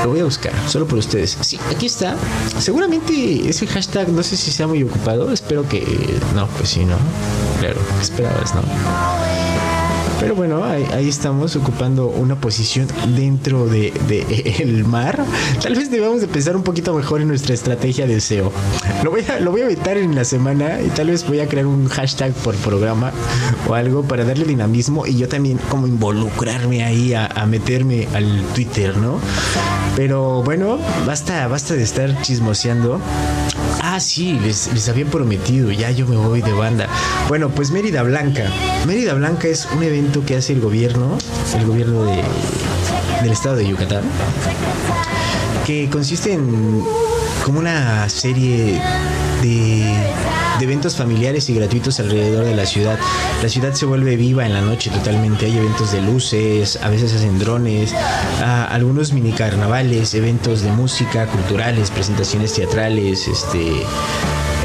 lo 0.05 0.11
voy 0.11 0.21
a 0.21 0.25
buscar, 0.25 0.53
solo 0.69 0.87
por 0.87 0.99
ustedes. 0.99 1.39
Sí, 1.41 1.59
aquí 1.71 1.87
está. 1.87 2.17
Seguramente 2.59 3.49
ese 3.49 3.67
hashtag, 3.67 4.11
no 4.11 4.23
sé 4.23 4.37
si 4.37 4.51
sea 4.51 4.67
muy 4.67 4.83
ocupado. 4.83 5.33
Espero 5.33 5.67
que. 5.67 5.83
No, 6.35 6.47
pues 6.49 6.69
sí, 6.69 6.85
¿no? 6.85 6.99
Claro, 7.59 7.81
esperabas, 7.99 8.55
¿no? 8.55 8.61
Pero 10.21 10.35
bueno, 10.35 10.65
ahí, 10.65 11.09
estamos 11.09 11.57
ocupando 11.57 12.09
una 12.09 12.37
posición 12.37 12.89
dentro 13.15 13.67
de, 13.67 13.93
el 14.59 14.85
mar. 14.85 15.25
Tal 15.63 15.75
vez 15.75 15.91
debamos 15.91 16.21
de 16.21 16.29
pensar 16.29 16.57
un 16.57 16.63
poquito 16.63 16.95
mejor 16.95 17.21
en 17.21 17.29
nuestra 17.29 17.55
estrategia 17.55 18.07
de 18.07 18.21
SEO. 18.21 18.53
Lo 19.05 19.11
voy 19.11 19.25
a, 19.29 19.41
lo 19.41 19.51
voy 19.51 19.63
a 19.63 19.65
evitar 19.67 19.97
en 19.97 20.15
la 20.15 20.25
semana 20.25 20.81
y 20.81 20.89
tal 20.89 21.09
vez 21.09 21.27
voy 21.27 21.41
a 21.41 21.49
crear 21.49 21.67
un 21.67 21.89
hashtag 21.89 22.33
por 22.33 22.55
programa 22.57 23.13
o 23.69 23.75
algo 23.75 24.03
para 24.03 24.25
darle 24.25 24.45
dinamismo 24.45 25.07
y 25.07 25.17
yo 25.17 25.29
también 25.29 25.59
como 25.69 25.87
involucrarme 25.87 26.85
ahí 26.85 27.15
a, 27.15 27.27
a 27.27 27.47
meterme 27.47 28.09
al 28.15 28.43
Twitter, 28.55 28.97
¿no? 28.97 29.21
Pero 29.97 30.43
bueno, 30.43 30.79
basta, 31.07 31.47
basta 31.49 31.75
de 31.75 31.83
estar 31.83 32.23
chismoseando. 32.23 33.01
Ah, 33.97 34.01
sí, 34.01 34.39
les, 34.43 34.71
les 34.75 34.91
había 34.91 35.07
prometido, 35.07 35.73
ya 35.73 35.91
yo 35.91 36.07
me 36.07 36.17
voy 36.17 36.43
de 36.43 36.53
banda. 36.53 36.87
Bueno, 37.29 37.49
pues 37.49 37.71
Mérida 37.71 38.03
Blanca. 38.03 38.45
Mérida 38.87 39.15
Blanca 39.15 39.49
es 39.49 39.67
un 39.75 39.83
evento 39.83 40.23
que 40.23 40.37
hace 40.37 40.53
el 40.53 40.61
gobierno, 40.61 41.17
el 41.59 41.65
gobierno 41.65 42.05
de, 42.05 42.23
del 43.23 43.33
estado 43.33 43.57
de 43.57 43.67
Yucatán, 43.67 44.03
que 45.65 45.89
consiste 45.89 46.35
en 46.35 46.85
como 47.43 47.59
una 47.59 48.07
serie 48.11 48.79
de 49.41 49.86
de 50.59 50.65
eventos 50.65 50.97
familiares 50.97 51.49
y 51.51 51.55
gratuitos 51.55 52.01
alrededor 52.01 52.45
de 52.45 52.55
la 52.55 52.67
ciudad. 52.67 52.99
La 53.43 53.49
ciudad 53.49 53.75
se 53.75 53.87
vuelve 53.87 54.17
viva 54.17 54.47
en 54.47 54.53
la 54.53 54.61
noche 54.61 54.91
totalmente. 54.91 55.47
Hay 55.47 55.57
eventos 55.57 55.93
de 55.93 56.01
luces, 56.01 56.79
a 56.83 56.89
veces 56.89 57.13
hacen 57.15 57.39
drones, 57.39 57.95
algunos 58.41 59.13
mini 59.13 59.33
carnavales, 59.33 60.15
eventos 60.15 60.63
de 60.63 60.71
música, 60.73 61.27
culturales, 61.27 61.91
presentaciones 61.91 62.55
teatrales, 62.55 63.29
este 63.29 63.83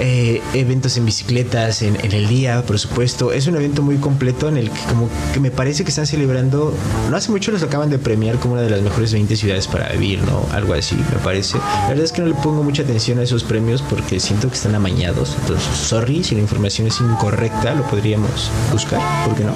eh, 0.03 0.41
eventos 0.55 0.97
en 0.97 1.05
bicicletas 1.05 1.83
en, 1.83 1.95
el 1.95 2.27
día, 2.27 2.63
por 2.63 2.79
supuesto. 2.79 3.31
Es 3.31 3.45
un 3.45 3.55
evento 3.55 3.83
muy 3.83 3.97
completo 3.97 4.49
en 4.49 4.57
el 4.57 4.71
que 4.71 4.79
como 4.89 5.07
que 5.31 5.39
me 5.39 5.51
parece 5.51 5.83
que 5.83 5.89
están 5.89 6.07
celebrando, 6.07 6.73
no 7.11 7.15
hace 7.15 7.29
mucho 7.29 7.51
los 7.51 7.61
acaban 7.61 7.91
de 7.91 7.99
premiar 7.99 8.37
como 8.37 8.55
una 8.55 8.63
de 8.63 8.71
las 8.71 8.81
mejores 8.81 9.13
20 9.13 9.35
ciudades 9.35 9.67
para 9.67 9.89
vivir, 9.89 10.23
¿no? 10.23 10.43
Algo 10.53 10.73
así, 10.73 10.95
me 10.95 11.19
parece. 11.23 11.59
La 11.59 11.89
verdad 11.89 12.03
es 12.03 12.11
que 12.11 12.21
no 12.23 12.29
le 12.29 12.33
pongo 12.33 12.63
mucha 12.63 12.81
atención 12.81 13.19
a 13.19 13.23
esos 13.23 13.43
premios 13.43 13.83
porque 13.83 14.19
siento 14.19 14.47
que 14.47 14.55
están 14.55 14.73
amañados. 14.73 15.37
Entonces, 15.41 15.67
sorry, 15.77 16.23
si 16.23 16.33
la 16.33 16.41
información 16.41 16.87
es 16.87 16.99
incorrecta, 16.99 17.75
lo 17.75 17.83
podríamos 17.83 18.49
buscar, 18.71 18.99
¿por 19.27 19.35
qué 19.35 19.43
no? 19.43 19.53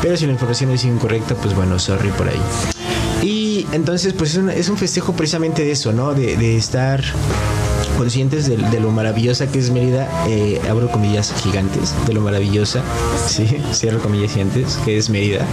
Pero 0.00 0.16
si 0.16 0.26
la 0.26 0.32
información 0.32 0.70
es 0.70 0.84
incorrecta, 0.84 1.34
pues 1.34 1.52
bueno, 1.52 1.80
sorry 1.80 2.10
por 2.10 2.28
ahí. 2.28 2.40
Y 3.24 3.66
entonces, 3.72 4.12
pues 4.12 4.36
es 4.36 4.68
un, 4.68 4.76
festejo 4.76 5.14
precisamente 5.14 5.64
de 5.64 5.72
eso, 5.72 5.92
¿no? 5.92 6.14
De 6.14 6.56
estar 6.56 7.02
conscientes 7.96 8.46
de, 8.46 8.80
lo 8.80 8.90
maravillosa 8.90 9.46
que 9.46 9.58
es 9.58 9.70
Mérida, 9.70 10.08
eh, 10.28 10.60
abro 10.68 10.90
comillas 10.90 11.32
gigantes, 11.42 11.94
de 12.06 12.12
lo 12.12 12.20
maravillosa, 12.20 12.82
sí, 13.26 13.46
cierro 13.72 14.00
comillas 14.00 14.32
gigantes, 14.32 14.78
que 14.84 14.98
es 14.98 15.10
Mérida. 15.10 15.44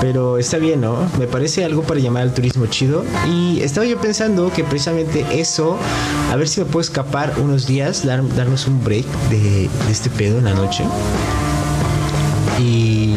Pero 0.00 0.38
está 0.38 0.58
bien, 0.58 0.80
¿no? 0.80 0.96
Me 1.18 1.26
parece 1.26 1.64
algo 1.64 1.82
para 1.82 2.00
llamar 2.00 2.22
al 2.22 2.34
turismo 2.34 2.66
chido. 2.66 3.04
Y 3.30 3.60
estaba 3.60 3.86
yo 3.86 4.00
pensando 4.00 4.52
que 4.52 4.64
precisamente 4.64 5.24
eso, 5.32 5.78
a 6.30 6.36
ver 6.36 6.48
si 6.48 6.60
me 6.60 6.66
puedo 6.66 6.80
escapar 6.80 7.34
unos 7.38 7.66
días, 7.66 8.04
darnos 8.04 8.66
un 8.66 8.82
break 8.82 9.06
de, 9.30 9.68
de 9.68 9.92
este 9.92 10.10
pedo 10.10 10.38
en 10.38 10.44
la 10.44 10.54
noche. 10.54 10.84
Y 12.60 13.14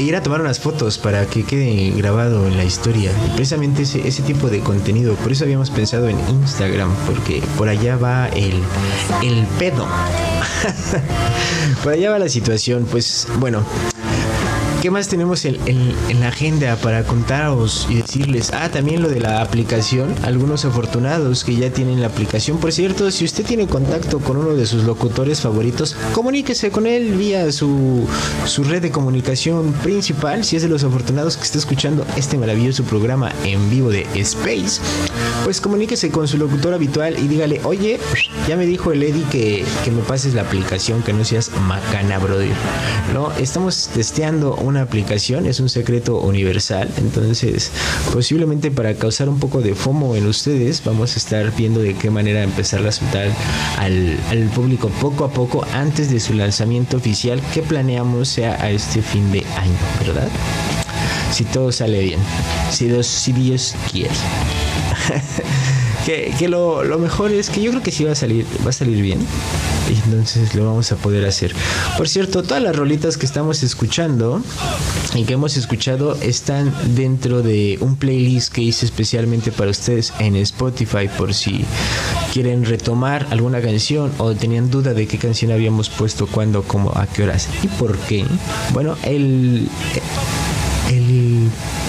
ir 0.00 0.16
a 0.16 0.22
tomar 0.22 0.40
unas 0.40 0.58
fotos 0.58 0.98
para 0.98 1.26
que 1.26 1.44
quede 1.44 1.90
grabado 1.96 2.46
en 2.46 2.56
la 2.56 2.64
historia. 2.64 3.10
precisamente 3.34 3.82
ese, 3.82 4.06
ese 4.06 4.22
tipo 4.22 4.48
de 4.48 4.60
contenido. 4.60 5.14
Por 5.16 5.32
eso 5.32 5.44
habíamos 5.44 5.70
pensado 5.70 6.08
en 6.08 6.18
Instagram, 6.30 6.94
porque 7.06 7.42
por 7.56 7.68
allá 7.68 7.96
va 7.96 8.28
el, 8.28 8.62
el 9.22 9.46
pedo. 9.58 9.86
por 11.82 11.92
allá 11.92 12.10
va 12.10 12.18
la 12.18 12.28
situación. 12.28 12.86
Pues 12.90 13.26
bueno, 13.38 13.64
¿Qué 14.80 14.90
más 14.90 15.08
tenemos 15.08 15.44
en, 15.44 15.58
la 16.20 16.28
agenda 16.28 16.74
para 16.76 17.04
contaros 17.04 17.86
y 17.90 17.96
decirles? 17.96 18.50
Ah, 18.54 18.70
también 18.70 19.02
lo 19.02 19.10
de 19.10 19.20
la 19.20 19.42
aplicación. 19.42 20.14
Algunos 20.22 20.64
afortunados 20.64 21.44
que 21.44 21.54
ya 21.54 21.70
tienen 21.70 22.00
la 22.00 22.06
aplicación. 22.06 22.56
Por 22.56 22.72
cierto, 22.72 23.10
si 23.10 23.26
usted 23.26 23.44
tiene 23.44 23.66
contacto 23.66 24.20
con 24.20 24.38
uno 24.38 24.54
de 24.54 24.64
sus 24.64 24.84
locutores 24.84 25.42
favoritos, 25.42 25.96
comuníquese 26.14 26.70
con 26.70 26.86
él 26.86 27.12
vía 27.12 27.52
su, 27.52 28.08
su 28.46 28.64
red 28.64 28.80
de 28.80 28.90
comunicación 28.90 29.74
principal. 29.82 30.44
Si 30.44 30.56
es 30.56 30.62
de 30.62 30.70
los 30.70 30.82
afortunados 30.82 31.36
que 31.36 31.42
está 31.42 31.58
escuchando 31.58 32.06
este 32.16 32.38
maravilloso 32.38 32.82
programa 32.84 33.32
en 33.44 33.68
vivo 33.68 33.90
de 33.90 34.06
Space, 34.14 34.80
pues 35.44 35.60
comuníquese 35.60 36.10
con 36.10 36.26
su 36.26 36.38
locutor 36.38 36.72
habitual 36.72 37.18
y 37.18 37.28
dígale, 37.28 37.60
oye, 37.64 38.00
ya 38.48 38.56
me 38.56 38.64
dijo 38.64 38.92
el 38.92 39.02
Eddie 39.02 39.24
que, 39.30 39.62
que 39.84 39.90
me 39.90 40.00
pases 40.00 40.32
la 40.32 40.40
aplicación, 40.40 41.02
que 41.02 41.12
no 41.12 41.22
seas 41.22 41.50
macana, 41.66 42.18
brother. 42.18 42.48
No, 43.12 43.30
estamos 43.32 43.90
testeando 43.92 44.54
un 44.54 44.69
una 44.70 44.82
aplicación, 44.82 45.46
es 45.46 45.60
un 45.60 45.68
secreto 45.68 46.20
universal. 46.20 46.88
Entonces, 46.98 47.70
posiblemente 48.12 48.70
para 48.70 48.94
causar 48.94 49.28
un 49.28 49.38
poco 49.38 49.60
de 49.60 49.74
FOMO 49.74 50.16
en 50.16 50.26
ustedes, 50.26 50.82
vamos 50.84 51.14
a 51.14 51.18
estar 51.18 51.54
viendo 51.56 51.80
de 51.80 51.94
qué 51.94 52.10
manera 52.10 52.42
empezar 52.42 52.86
a 52.86 52.92
soltar 52.92 53.28
al, 53.78 54.18
al 54.30 54.44
público 54.50 54.88
poco 55.00 55.24
a 55.24 55.30
poco 55.30 55.66
antes 55.74 56.10
de 56.10 56.20
su 56.20 56.34
lanzamiento 56.34 56.96
oficial 56.96 57.40
que 57.52 57.62
planeamos 57.62 58.28
sea 58.28 58.54
a 58.62 58.70
este 58.70 59.02
fin 59.02 59.30
de 59.32 59.44
año, 59.56 59.78
¿verdad? 60.06 60.28
Si 61.32 61.44
todo 61.44 61.72
sale 61.72 62.00
bien, 62.02 62.20
si 62.70 62.86
Dios, 62.86 63.06
si 63.06 63.32
Dios 63.32 63.74
quiere. 63.90 64.14
que, 66.38 66.48
lo, 66.48 66.82
lo, 66.84 66.98
mejor 66.98 67.30
es 67.32 67.50
que 67.50 67.62
yo 67.62 67.70
creo 67.70 67.82
que 67.82 67.90
sí 67.90 68.04
va 68.04 68.12
a 68.12 68.14
salir, 68.14 68.46
va 68.64 68.70
a 68.70 68.72
salir 68.72 69.02
bien. 69.02 69.20
Y 69.90 69.94
entonces 70.04 70.54
lo 70.54 70.66
vamos 70.66 70.92
a 70.92 70.96
poder 70.96 71.24
hacer. 71.26 71.52
Por 71.96 72.08
cierto, 72.08 72.42
todas 72.42 72.62
las 72.62 72.76
rolitas 72.76 73.16
que 73.16 73.26
estamos 73.26 73.62
escuchando 73.62 74.40
y 75.14 75.24
que 75.24 75.34
hemos 75.34 75.56
escuchado 75.56 76.14
están 76.20 76.72
dentro 76.94 77.42
de 77.42 77.76
un 77.80 77.96
playlist 77.96 78.52
que 78.52 78.62
hice 78.62 78.86
especialmente 78.86 79.50
para 79.50 79.70
ustedes 79.70 80.12
en 80.18 80.36
Spotify 80.36 81.08
por 81.18 81.34
si 81.34 81.64
quieren 82.32 82.64
retomar 82.64 83.26
alguna 83.30 83.60
canción 83.60 84.12
o 84.18 84.34
tenían 84.34 84.70
duda 84.70 84.94
de 84.94 85.06
qué 85.06 85.18
canción 85.18 85.50
habíamos 85.50 85.88
puesto, 85.90 86.26
cuándo, 86.26 86.62
cómo, 86.62 86.92
a 86.94 87.06
qué 87.06 87.24
horas 87.24 87.48
y 87.62 87.66
por 87.66 87.98
qué. 87.98 88.24
Bueno, 88.72 88.96
el 89.02 89.68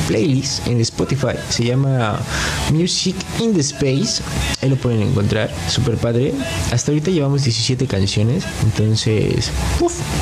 playlist 0.07 0.67
en 0.67 0.81
Spotify 0.81 1.37
se 1.49 1.65
llama 1.65 2.19
Music 2.71 3.15
in 3.39 3.53
the 3.53 3.61
Space. 3.61 4.21
Ahí 4.61 4.69
lo 4.69 4.75
pueden 4.75 5.01
encontrar, 5.01 5.49
super 5.67 5.95
padre. 5.95 6.33
Hasta 6.71 6.91
ahorita 6.91 7.11
llevamos 7.11 7.43
17 7.43 7.87
canciones, 7.87 8.43
entonces, 8.63 9.51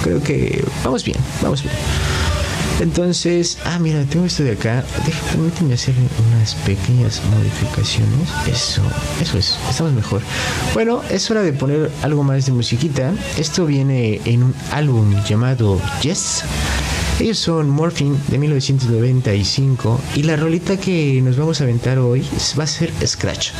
creo 0.04 0.21
que 0.21 0.63
vamos 0.84 1.04
bien, 1.04 1.17
vamos 1.41 1.63
bien. 1.63 1.75
Entonces, 2.80 3.58
ah, 3.65 3.78
mira, 3.78 4.04
tengo 4.06 4.25
esto 4.25 4.43
de 4.43 4.54
acá. 4.54 4.86
Déjame 5.06 5.73
hacer 5.73 5.93
unas 6.30 6.56
pequeñas 6.56 7.21
modificaciones. 7.36 8.30
Eso, 8.47 8.82
eso 9.21 9.38
es, 9.38 9.58
estamos 9.69 9.91
mejor. 9.91 10.21
Bueno, 10.73 11.02
es 11.10 11.30
hora 11.30 11.41
de 11.41 11.52
poner 11.52 11.91
algo 12.04 12.23
más 12.23 12.45
de 12.45 12.54
musiquita. 12.54 13.13
Esto 13.38 13.65
viene 13.65 14.21
en 14.23 14.43
un 14.43 14.56
álbum 14.71 15.13
llamado 15.25 15.82
Yes. 16.02 16.43
Ellos 17.20 17.38
son 17.38 17.70
Morphine 17.70 18.18
de 18.30 18.38
1995 18.38 20.00
y 20.16 20.24
la 20.24 20.36
rolita 20.36 20.78
que 20.78 21.22
nos 21.22 21.38
vamos 21.38 21.60
a 21.60 21.66
aventar 21.66 22.00
hoy 22.00 22.26
va 22.58 22.64
a 22.64 22.68
ser 22.68 22.92
Scratch. 23.06 23.52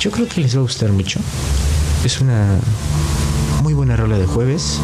Yo 0.00 0.10
creo 0.10 0.28
que 0.28 0.42
les 0.42 0.54
va 0.54 0.60
a 0.60 0.62
gustar 0.62 0.92
mucho. 0.92 1.20
Es 2.04 2.20
una 2.20 2.60
una 3.74 3.96
rola 3.96 4.18
de 4.18 4.26
jueves. 4.26 4.80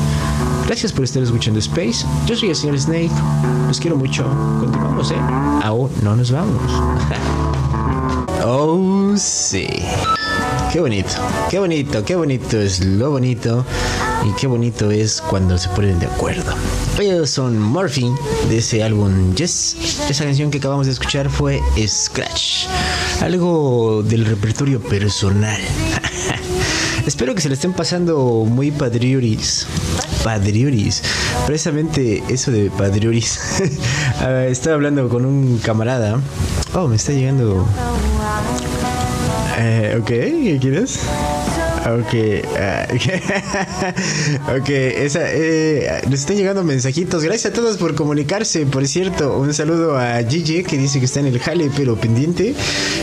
Gracias 0.67 0.93
por 0.93 1.05
estar 1.05 1.23
escuchando 1.23 1.59
Space. 1.59 2.05
Yo 2.27 2.37
soy 2.37 2.51
el 2.51 2.57
señor 2.57 2.79
Snake. 2.79 3.11
Los 3.67 3.81
quiero 3.81 3.97
mucho. 3.97 4.25
Continuamos, 4.61 5.11
¿eh? 5.11 5.17
Aún 5.63 5.91
no 6.03 6.17
nos 6.17 6.31
vamos. 6.31 6.61
oh, 8.45 9.15
sí. 9.17 9.67
Qué 10.73 10.81
bonito, 10.81 11.13
qué 11.51 11.59
bonito, 11.59 12.05
qué 12.05 12.17
bonito 12.17 12.59
es 12.59 12.85
lo 12.85 13.11
bonito 13.11 13.65
y 14.25 14.33
qué 14.33 14.47
bonito 14.47 14.91
es 14.91 15.21
cuando 15.21 15.59
se 15.59 15.69
ponen 15.71 15.99
de 15.99 16.07
acuerdo. 16.07 16.55
Ellos 17.01 17.31
son 17.31 17.61
Murphy 17.61 18.11
de 18.49 18.59
ese 18.59 18.83
álbum 18.83 19.35
Yes. 19.35 19.77
Esa 20.09 20.25
canción 20.25 20.51
que 20.51 20.59
acabamos 20.59 20.87
de 20.87 20.93
escuchar 20.93 21.29
fue 21.31 21.61
Scratch, 21.87 22.67
algo 23.21 24.03
del 24.03 24.25
repertorio 24.25 24.81
personal. 24.81 25.61
Espero 27.07 27.35
que 27.35 27.41
se 27.41 27.49
le 27.49 27.55
estén 27.55 27.73
pasando 27.73 28.45
muy 28.47 28.71
padrioris. 28.71 29.67
Padrioris. 30.23 31.03
Precisamente 31.47 32.23
eso 32.29 32.51
de 32.51 32.71
padrioris. 32.71 33.41
Ah, 34.21 34.45
estaba 34.47 34.77
hablando 34.77 35.09
con 35.09 35.25
un 35.25 35.59
camarada. 35.59 36.21
Oh, 36.75 36.87
me 36.87 36.95
está 36.95 37.11
llegando 37.11 37.67
eh, 39.59 39.97
ok, 40.01 40.07
¿qué 40.07 40.59
quieres? 40.61 41.01
Ok, 41.85 42.15
uh, 42.15 42.95
ok, 44.57 44.69
esa, 44.69 45.21
eh, 45.25 46.01
nos 46.09 46.21
están 46.21 46.37
llegando 46.37 46.63
mensajitos. 46.63 47.25
Gracias 47.25 47.53
a 47.53 47.55
todos 47.55 47.77
por 47.77 47.97
comunicarse. 47.97 48.67
Por 48.67 48.87
cierto, 48.87 49.37
un 49.37 49.53
saludo 49.53 49.99
a 49.99 50.23
Gigi 50.23 50.63
que 50.63 50.79
dice 50.79 51.01
que 51.01 51.07
está 51.07 51.19
en 51.19 51.27
el 51.27 51.41
jale, 51.41 51.73
pero 51.77 51.97
pendiente. 51.97 52.55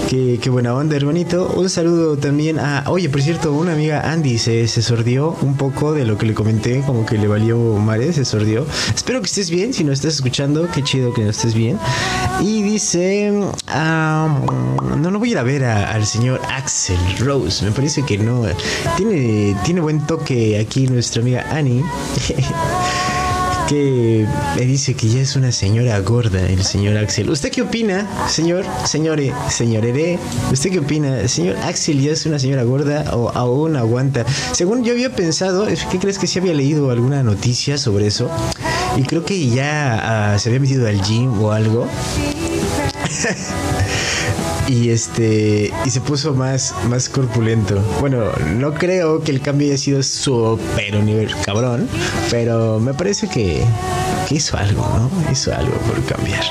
Qué 0.09 0.49
buena 0.49 0.73
onda, 0.73 0.95
hermanito. 0.95 1.51
Un 1.57 1.69
saludo 1.69 2.17
también 2.17 2.57
a, 2.57 2.85
oye, 2.87 3.09
por 3.09 3.21
cierto, 3.21 3.51
una 3.51 3.73
amiga 3.73 4.09
Andy 4.09 4.37
se, 4.37 4.65
se 4.69 4.81
sordió 4.81 5.35
un 5.41 5.57
poco 5.57 5.93
de 5.93 6.05
lo 6.05 6.17
que 6.17 6.25
le 6.25 6.33
comenté, 6.33 6.81
como 6.85 7.05
que 7.05 7.17
le 7.17 7.27
valió 7.27 7.57
mare, 7.57 8.13
se 8.13 8.23
sordió. 8.23 8.65
Espero 8.95 9.19
que 9.19 9.27
estés 9.27 9.49
bien. 9.49 9.73
Si 9.73 9.83
no 9.83 9.91
estás 9.91 10.13
escuchando, 10.13 10.69
qué 10.73 10.83
chido 10.83 11.13
que 11.13 11.23
no 11.23 11.31
estés 11.31 11.53
bien. 11.53 11.77
Y 12.39 12.63
dice, 12.63 13.29
no, 13.67 15.11
no 15.11 15.19
voy 15.19 15.29
a 15.29 15.31
ir 15.33 15.37
a 15.37 15.43
ver 15.43 15.65
al 15.65 16.05
señor 16.05 16.39
Axel 16.49 16.97
Rose. 17.19 17.65
Me 17.65 17.71
parece 17.71 18.05
que 18.05 18.17
no. 18.17 18.45
Tiene, 18.97 19.55
tiene 19.63 19.81
buen 19.81 20.05
toque 20.05 20.59
aquí 20.59 20.87
nuestra 20.87 21.21
amiga 21.21 21.45
Annie. 21.51 21.83
que 23.69 24.25
me 24.55 24.65
dice 24.65 24.95
que 24.95 25.07
ya 25.07 25.21
es 25.21 25.35
una 25.35 25.51
señora 25.51 25.99
gorda 25.99 26.43
el 26.47 26.63
señor 26.63 26.97
Axel. 26.97 27.29
¿Usted 27.29 27.51
qué 27.51 27.61
opina, 27.61 28.07
señor, 28.27 28.65
señore, 28.85 29.31
señorere? 29.47 30.17
¿Usted 30.51 30.71
qué 30.71 30.79
opina? 30.79 31.27
¿Señor 31.27 31.55
Axel 31.57 32.01
ya 32.01 32.11
es 32.11 32.25
una 32.25 32.39
señora 32.39 32.63
gorda 32.63 33.15
o 33.15 33.29
aún 33.29 33.75
aguanta? 33.75 34.25
Según 34.53 34.83
yo 34.83 34.93
había 34.93 35.15
pensado, 35.15 35.67
¿qué 35.91 35.99
crees 35.99 36.17
que 36.17 36.25
sí 36.25 36.39
había 36.39 36.55
leído 36.55 36.89
alguna 36.89 37.21
noticia 37.21 37.77
sobre 37.77 38.07
eso? 38.07 38.27
Y 38.97 39.03
creo 39.03 39.23
que 39.23 39.49
ya 39.49 40.33
ah, 40.33 40.39
se 40.39 40.49
había 40.49 40.61
metido 40.61 40.87
al 40.87 40.99
gym 41.03 41.39
o 41.39 41.51
algo. 41.51 41.87
y 44.69 44.91
este 44.91 45.73
y 45.83 45.89
se 45.89 45.99
puso 45.99 46.33
más 46.35 46.73
más 46.87 47.09
corpulento. 47.09 47.81
Bueno, 47.99 48.25
no 48.55 48.73
creo 48.75 49.21
que 49.21 49.31
el 49.31 49.41
cambio 49.41 49.67
haya 49.67 49.77
sido 49.77 50.03
super 50.03 50.93
nivel 51.03 51.33
cabrón, 51.43 51.89
pero 52.29 52.79
me 52.79 52.93
parece 52.93 53.27
que, 53.27 53.63
que 54.27 54.35
hizo 54.35 54.57
algo, 54.57 54.87
¿no? 54.95 55.31
Hizo 55.31 55.53
algo 55.53 55.73
por 55.79 56.03
cambiar. 56.05 56.43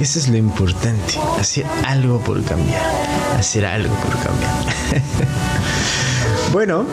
Eso 0.00 0.20
es 0.20 0.28
lo 0.28 0.36
importante, 0.36 1.18
hacer 1.38 1.66
algo 1.84 2.20
por 2.20 2.42
cambiar, 2.44 2.82
hacer 3.36 3.66
algo 3.66 3.94
por 3.96 4.12
cambiar. 4.22 4.74
bueno, 6.52 6.86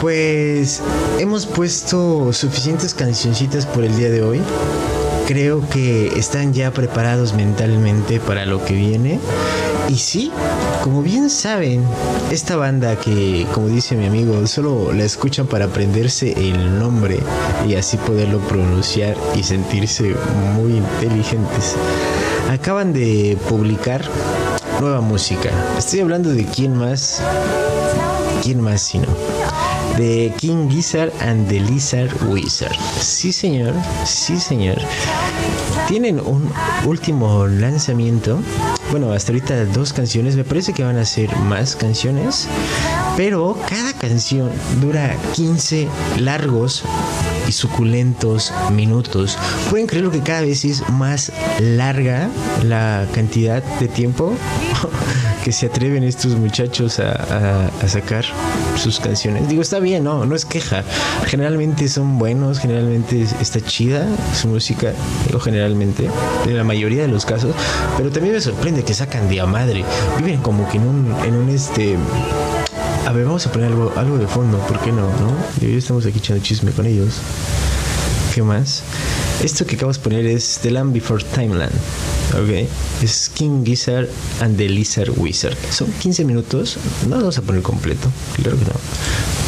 pues 0.00 0.80
hemos 1.18 1.46
puesto 1.46 2.32
suficientes 2.32 2.94
cancioncitas 2.94 3.66
por 3.66 3.82
el 3.82 3.96
día 3.96 4.10
de 4.10 4.22
hoy 4.22 4.40
creo 5.30 5.62
que 5.70 6.08
están 6.18 6.52
ya 6.52 6.72
preparados 6.72 7.34
mentalmente 7.34 8.18
para 8.18 8.46
lo 8.46 8.64
que 8.64 8.74
viene. 8.74 9.20
Y 9.90 9.96
sí, 9.96 10.30
como 10.84 11.02
bien 11.02 11.28
saben, 11.28 11.84
esta 12.30 12.54
banda 12.54 12.94
que, 12.94 13.44
como 13.52 13.66
dice 13.66 13.96
mi 13.96 14.06
amigo, 14.06 14.46
solo 14.46 14.92
la 14.92 15.02
escuchan 15.02 15.48
para 15.48 15.64
aprenderse 15.64 16.32
el 16.48 16.78
nombre 16.78 17.18
y 17.66 17.74
así 17.74 17.96
poderlo 17.96 18.38
pronunciar 18.38 19.16
y 19.34 19.42
sentirse 19.42 20.14
muy 20.54 20.76
inteligentes, 20.76 21.74
acaban 22.48 22.92
de 22.92 23.36
publicar 23.48 24.04
nueva 24.80 25.00
música. 25.00 25.50
Estoy 25.76 25.98
hablando 25.98 26.30
de 26.30 26.44
quién 26.44 26.76
más, 26.76 27.20
quién 28.44 28.60
más 28.60 28.82
sino 28.82 29.08
de 29.96 30.32
King 30.38 30.70
Gizzard 30.70 31.12
and 31.20 31.48
the 31.48 31.58
Lizard 31.58 32.10
Wizard. 32.28 32.76
Sí, 33.00 33.32
señor, 33.32 33.74
sí, 34.04 34.38
señor. 34.38 34.78
Tienen 35.88 36.20
un 36.20 36.48
último 36.86 37.46
lanzamiento. 37.46 38.38
Bueno, 38.90 39.12
hasta 39.12 39.30
ahorita 39.30 39.66
dos 39.66 39.92
canciones. 39.92 40.34
Me 40.34 40.42
parece 40.42 40.72
que 40.72 40.82
van 40.82 40.98
a 40.98 41.04
ser 41.04 41.34
más 41.36 41.76
canciones. 41.76 42.48
Pero 43.16 43.56
cada 43.68 43.92
canción 43.92 44.50
dura 44.80 45.16
15 45.34 45.88
largos 46.18 46.82
y 47.46 47.52
suculentos 47.52 48.52
minutos. 48.72 49.38
¿Pueden 49.68 49.86
creer 49.86 50.10
que 50.10 50.20
cada 50.20 50.40
vez 50.40 50.64
es 50.64 50.88
más 50.88 51.30
larga 51.60 52.28
la 52.64 53.06
cantidad 53.12 53.62
de 53.78 53.86
tiempo? 53.86 54.34
que 55.44 55.52
se 55.52 55.66
atreven 55.66 56.02
estos 56.02 56.32
muchachos 56.36 56.98
a, 57.00 57.70
sacar 57.86 58.24
sus 58.76 59.00
canciones. 59.00 59.48
Digo, 59.48 59.62
está 59.62 59.80
bien, 59.80 60.04
no, 60.04 60.24
no 60.26 60.34
es 60.36 60.44
queja. 60.44 60.84
Generalmente 61.26 61.88
son 61.88 62.18
buenos, 62.18 62.58
generalmente 62.60 63.26
está 63.40 63.60
chida 63.60 64.06
su 64.34 64.48
música, 64.48 64.92
digo 65.26 65.40
generalmente, 65.40 66.08
en 66.46 66.56
la 66.56 66.64
mayoría 66.64 67.02
de 67.02 67.08
los 67.08 67.24
casos, 67.24 67.54
pero 67.96 68.10
también 68.10 68.34
me 68.34 68.40
sorprende 68.40 68.84
que 68.84 68.94
sacan 68.94 69.28
de 69.28 69.40
a 69.40 69.46
madre. 69.46 69.84
Viven 70.18 70.40
como 70.40 70.68
que 70.68 70.76
en 70.76 70.86
un, 70.86 71.16
en 71.24 71.34
un 71.34 71.48
este. 71.48 71.96
A 73.06 73.12
ver, 73.12 73.24
vamos 73.24 73.46
a 73.46 73.52
poner 73.52 73.68
algo, 73.68 73.92
algo 73.96 74.18
de 74.18 74.26
fondo, 74.26 74.58
¿por 74.58 74.78
qué 74.80 74.92
no? 74.92 75.02
¿no? 75.02 75.32
Y 75.60 75.66
hoy 75.66 75.76
estamos 75.76 76.06
aquí 76.06 76.18
echando 76.18 76.42
chisme 76.42 76.70
con 76.70 76.86
ellos. 76.86 77.14
¿Qué 78.34 78.42
más? 78.42 78.82
Esto 79.42 79.66
que 79.66 79.74
acabamos 79.74 79.96
de 79.96 80.04
poner 80.04 80.26
es 80.26 80.60
The 80.62 80.70
Land 80.70 80.92
Before 80.92 81.24
Timeland. 81.34 81.72
Ok. 82.34 82.68
Es 83.02 83.30
King 83.34 83.64
Gizzard 83.64 84.08
and 84.40 84.56
the 84.56 84.68
Lizard 84.68 85.10
Wizard. 85.16 85.56
Son 85.70 85.90
15 86.00 86.24
minutos. 86.24 86.78
No 87.04 87.16
lo 87.16 87.22
vamos 87.22 87.38
a 87.38 87.42
poner 87.42 87.62
completo. 87.62 88.10
Claro 88.36 88.58
que 88.58 88.64
no. 88.64 88.72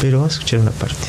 Pero 0.01 0.19
vamos 0.19 0.35
a 0.35 0.37
escuchar 0.37 0.61
una 0.61 0.73
parte. 0.73 1.09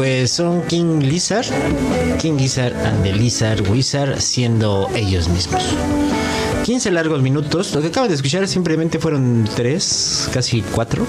Pues 0.00 0.30
son 0.30 0.62
King 0.62 1.00
Lizard, 1.00 1.44
King 2.18 2.38
Lizard 2.38 2.74
and 2.86 3.02
the 3.02 3.12
Lizard 3.12 3.68
Wizard 3.68 4.18
siendo 4.18 4.88
ellos 4.94 5.28
mismos. 5.28 5.62
15 6.64 6.90
largos 6.90 7.20
minutos. 7.20 7.74
Lo 7.74 7.82
que 7.82 7.88
acaban 7.88 8.08
de 8.08 8.14
escuchar 8.14 8.48
simplemente 8.48 8.98
fueron 8.98 9.46
3, 9.54 10.30
casi 10.32 10.62
4. 10.62 11.04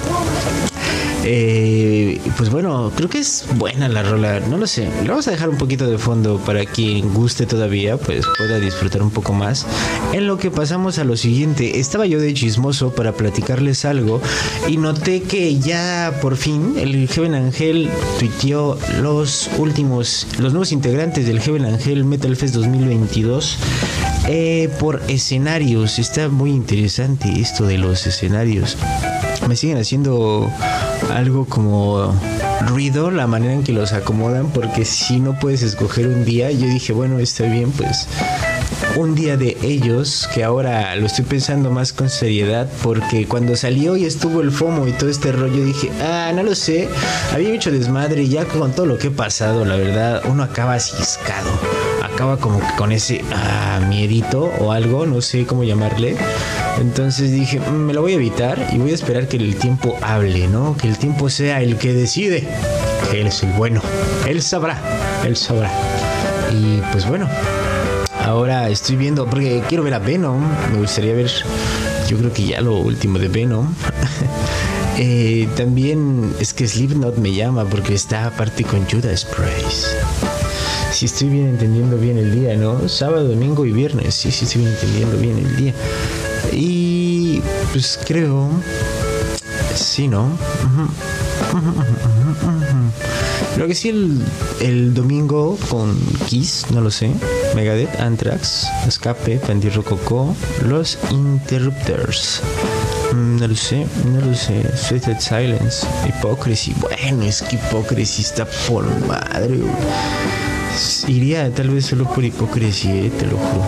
Eh, 1.24 2.20
pues 2.38 2.50
bueno, 2.50 2.92
creo 2.96 3.10
que 3.10 3.20
es 3.20 3.46
buena 3.56 3.88
la 3.90 4.04
rola, 4.04 4.40
no 4.40 4.58
lo 4.58 4.68
sé. 4.68 4.90
Le 5.04 5.10
vamos 5.10 5.28
a 5.28 5.32
dejar 5.32 5.50
un 5.50 5.58
poquito 5.58 5.88
de 5.88 5.98
fondo 5.98 6.38
para 6.40 6.66
quien 6.66 7.14
guste 7.14 7.46
todavía, 7.46 7.98
pues 7.98 8.26
pueda 8.38 8.60
disfrutar 8.60 9.02
un 9.02 9.12
poco 9.12 9.34
más. 9.34 9.66
En 10.14 10.28
lo 10.28 10.38
que 10.38 10.50
pasamos 10.50 10.98
a 10.98 11.04
lo 11.04 11.16
siguiente, 11.16 11.80
estaba 11.80 12.06
yo 12.06 12.20
de 12.20 12.34
chismoso 12.34 12.94
para 12.94 13.14
platicarles 13.14 13.86
algo 13.86 14.22
y 14.68 14.78
noté 14.78 15.22
que 15.22 15.60
ya 15.60 16.18
por 16.22 16.38
fin 16.38 16.76
el 16.78 17.08
Heaven 17.08 17.36
Angel 17.36 17.90
tuiteó 18.20 18.78
los 19.02 19.50
últimos, 19.58 20.28
los 20.40 20.54
nuevos 20.54 20.72
integrantes 20.72 21.28
del 21.28 21.40
Heaven 21.40 21.66
Angel 21.66 22.04
Metal 22.04 22.36
Fest 22.36 22.56
2022 22.56 23.58
eh, 24.32 24.70
por 24.80 25.02
escenarios. 25.10 26.00
Está 26.00 26.30
muy 26.30 26.52
interesante 26.52 27.30
esto 27.40 27.66
de 27.66 27.78
los 27.78 28.08
escenarios 28.08 28.78
me 29.48 29.56
siguen 29.56 29.78
haciendo 29.78 30.50
algo 31.10 31.46
como 31.46 32.14
ruido 32.68 33.12
la 33.12 33.28
manera 33.28 33.54
en 33.54 33.64
que 33.64 33.74
los 33.74 33.92
acomodan 33.92 34.50
porque 34.52 34.86
si 34.86 35.20
no 35.20 35.38
puedes 35.40 35.64
escoger 35.64 36.08
un 36.08 36.26
día 36.26 36.52
yo 36.52 36.68
dije 36.68 36.94
bueno 36.94 37.20
está 37.20 37.46
bien 37.46 37.72
pues 37.72 38.08
un 38.98 39.16
día 39.16 39.38
de 39.38 39.58
ellos 39.62 40.30
que 40.34 40.44
ahora 40.44 40.96
lo 40.96 41.06
estoy 41.06 41.26
pensando 41.26 41.72
más 41.72 41.92
con 41.92 42.10
seriedad 42.10 42.70
porque 42.84 43.28
cuando 43.28 43.56
salió 43.56 43.98
y 43.98 44.06
estuvo 44.06 44.42
el 44.42 44.52
FOMO 44.52 44.88
y 44.88 44.92
todo 44.92 45.10
este 45.10 45.32
rollo 45.32 45.66
dije 45.66 45.90
ah 46.02 46.32
no 46.36 46.44
lo 46.44 46.56
sé 46.56 46.88
había 47.34 47.50
mucho 47.50 47.72
desmadre 47.72 48.24
y 48.24 48.30
ya 48.30 48.46
con 48.46 48.72
todo 48.72 48.86
lo 48.86 48.98
que 48.98 49.08
he 49.08 49.12
pasado 49.12 49.66
la 49.66 49.76
verdad 49.76 50.22
uno 50.30 50.44
acaba 50.44 50.80
ciscado 50.80 51.50
acaba 52.22 52.38
como 52.38 52.62
con 52.78 52.92
ese 52.92 53.24
ah, 53.34 53.80
miedito 53.90 54.52
o 54.60 54.72
algo 54.72 55.08
no 55.08 55.22
sé 55.22 55.48
cómo 55.48 55.64
llamarle 55.64 56.16
entonces 56.80 57.32
dije, 57.32 57.60
mm, 57.60 57.74
me 57.74 57.94
lo 57.94 58.02
voy 58.02 58.12
a 58.12 58.16
evitar 58.16 58.68
y 58.72 58.78
voy 58.78 58.92
a 58.92 58.94
esperar 58.94 59.28
que 59.28 59.38
el 59.38 59.56
tiempo 59.56 59.98
hable, 60.02 60.48
¿no? 60.48 60.78
Que 60.78 60.88
el 60.88 60.98
tiempo 60.98 61.30
sea 61.32 61.62
el 61.62 61.78
que 61.78 61.94
decide. 61.94 62.48
Él 63.12 63.28
es 63.28 63.44
el 63.44 63.52
bueno. 63.54 63.82
Él 64.28 64.42
sabrá, 64.42 64.80
él 65.26 65.36
sabrá. 65.36 65.72
Y 66.52 66.82
pues 66.92 67.08
bueno, 67.08 67.28
ahora 68.24 68.70
estoy 68.70 68.98
viendo, 68.98 69.26
porque 69.26 69.64
quiero 69.68 69.84
ver 69.84 69.96
a 69.96 70.00
Venom. 70.00 70.44
Me 70.72 70.80
gustaría 70.80 71.14
ver, 71.14 71.32
yo 72.08 72.18
creo 72.18 72.32
que 72.32 72.46
ya 72.46 72.62
lo 72.62 72.78
último 72.78 73.20
de 73.20 73.28
Venom. 73.28 73.74
Eh, 74.98 75.48
también 75.56 76.36
es 76.40 76.54
que 76.54 76.68
Slipknot 76.68 77.18
me 77.18 77.34
llama 77.34 77.66
porque 77.66 77.96
está 77.96 78.28
aparte 78.28 78.64
con 78.64 78.88
Judas 78.88 79.26
Priest. 79.26 79.88
Si 80.92 81.06
estoy 81.06 81.30
bien 81.30 81.48
entendiendo 81.48 81.98
bien 81.98 82.18
el 82.18 82.34
día, 82.34 82.56
¿no? 82.56 82.88
Sábado, 82.88 83.30
domingo 83.30 83.66
y 83.66 83.72
viernes. 83.72 84.14
Sí, 84.14 84.32
sí 84.32 84.46
estoy 84.46 84.62
bien 84.62 84.74
entendiendo 84.74 85.18
bien 85.18 85.38
el 85.38 85.56
día. 85.56 85.74
Y 86.52 87.42
pues 87.72 88.00
creo, 88.06 88.50
sí, 89.74 90.08
¿no? 90.08 90.28
Creo 93.56 93.68
que 93.68 93.76
sí 93.76 93.90
el, 93.90 94.22
el, 94.62 94.94
domingo 94.94 95.58
con 95.70 95.98
Kiss, 96.28 96.66
no 96.72 96.82
lo 96.82 96.92
sé. 96.92 97.12
Megadeth, 97.56 98.00
Anthrax, 98.00 98.68
Escape, 98.88 99.38
Pandy 99.38 99.70
Rococo, 99.70 100.36
Los 100.68 100.98
Interrupters. 101.10 102.42
Mm, 103.14 103.38
no 103.38 103.48
lo 103.48 103.56
sé, 103.56 103.86
no 104.06 104.22
lo 104.22 104.36
sé. 104.36 104.64
Sweated 104.76 105.20
Silence, 105.20 105.86
Hypocrisy. 106.06 106.74
Bueno, 106.80 107.24
es 107.24 107.42
que 107.42 107.56
Hypocrisy 107.58 108.22
está 108.22 108.46
por 108.68 108.86
madre. 109.06 109.60
Iría 111.08 111.54
tal 111.54 111.70
vez 111.70 111.86
solo 111.86 112.06
por 112.06 112.24
hipocresía, 112.24 112.96
eh, 112.96 113.12
te 113.18 113.26
lo 113.26 113.38
juro. 113.38 113.64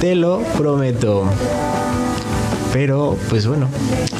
Te 0.00 0.14
lo 0.14 0.40
prometo. 0.56 1.24
Pero, 2.72 3.18
pues 3.28 3.46
bueno, 3.46 3.68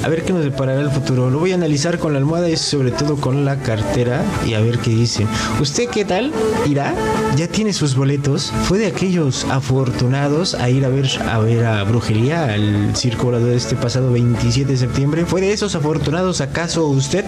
a 0.03 0.09
ver 0.09 0.25
qué 0.25 0.33
nos 0.33 0.45
deparará 0.45 0.81
el 0.81 0.91
futuro. 0.91 1.31
Lo 1.31 1.39
voy 1.39 1.53
a 1.53 1.55
analizar 1.55 1.99
con 1.99 2.13
la 2.13 2.19
almohada 2.19 2.51
y 2.51 2.57
sobre 2.57 2.91
todo 2.91 3.17
con 3.17 3.45
la 3.45 3.57
cartera 3.57 4.23
y 4.47 4.55
a 4.55 4.61
ver 4.61 4.79
qué 4.79 4.91
dicen. 4.91 5.27
¿Usted 5.61 5.89
qué 5.89 6.05
tal? 6.05 6.33
¿Irá? 6.69 6.95
¿Ya 7.37 7.49
tiene 7.49 7.73
sus 7.73 7.95
boletos? 7.95 8.53
¿Fue 8.65 8.79
de 8.79 8.87
aquellos 8.87 9.45
afortunados 9.45 10.55
a 10.55 10.69
ir 10.69 10.85
a 10.85 10.89
ver 10.89 11.09
a, 11.29 11.39
ver 11.39 11.65
a 11.65 11.83
Brujería, 11.85 12.45
al 12.45 12.95
circo 12.95 13.33
de 13.33 13.57
este 13.57 13.77
pasado 13.77 14.13
27 14.13 14.73
de 14.73 14.77
septiembre? 14.77 15.25
¿Fue 15.25 15.41
de 15.41 15.53
esos 15.53 15.75
afortunados 15.75 16.41
acaso 16.41 16.87
usted? 16.87 17.25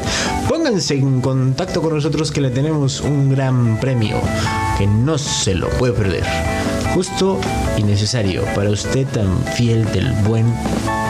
Pónganse 0.48 0.94
en 0.94 1.20
contacto 1.20 1.80
con 1.80 1.94
nosotros 1.94 2.30
que 2.32 2.40
le 2.40 2.50
tenemos 2.50 3.00
un 3.00 3.30
gran 3.30 3.80
premio 3.80 4.20
que 4.76 4.86
no 4.86 5.16
se 5.16 5.54
lo 5.54 5.68
puede 5.70 5.92
perder 5.94 6.24
justo 6.94 7.40
y 7.76 7.82
necesario 7.82 8.44
para 8.54 8.70
usted 8.70 9.06
tan 9.08 9.44
fiel 9.56 9.84
del 9.92 10.10
buen 10.26 10.46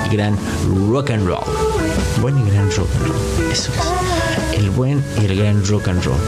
y 0.07 0.17
gran 0.17 0.37
rock 0.89 1.11
and 1.11 1.27
roll. 1.27 1.45
Buen 2.23 2.39
y 2.39 2.51
gran 2.51 2.71
rock 2.71 2.89
and 2.97 3.07
roll, 3.07 3.53
eso 3.53 3.71
es. 3.73 4.59
El 4.59 4.71
buen 4.71 5.05
y 5.21 5.27
el 5.27 5.37
gran 5.37 5.65
rock 5.67 5.89
and 5.89 6.03
roll. 6.03 6.19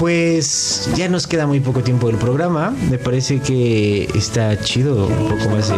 Pues 0.00 0.88
ya 0.96 1.08
nos 1.08 1.26
queda 1.26 1.46
muy 1.46 1.60
poco 1.60 1.82
tiempo 1.82 2.08
del 2.08 2.16
programa. 2.16 2.74
Me 2.90 2.98
parece 2.98 3.40
que 3.40 4.08
está 4.14 4.58
chido 4.60 5.06
un 5.06 5.28
poco 5.28 5.48
más 5.50 5.68
de 5.68 5.76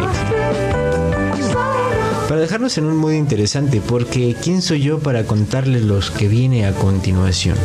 para 2.29 2.43
dejarnos 2.43 2.79
en 2.79 2.85
un 2.85 2.97
modo 2.97 3.13
interesante, 3.13 3.83
porque 3.85 4.37
¿quién 4.41 4.63
soy 4.63 4.83
yo 4.83 5.01
para 5.01 5.25
contarles 5.25 5.83
los 5.83 6.13
que 6.13 6.29
viene 6.29 6.65
a 6.65 6.73
continuación? 6.73 7.57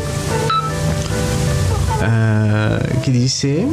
Ah, 2.01 2.79
¿Qué 3.03 3.11
dice? 3.11 3.67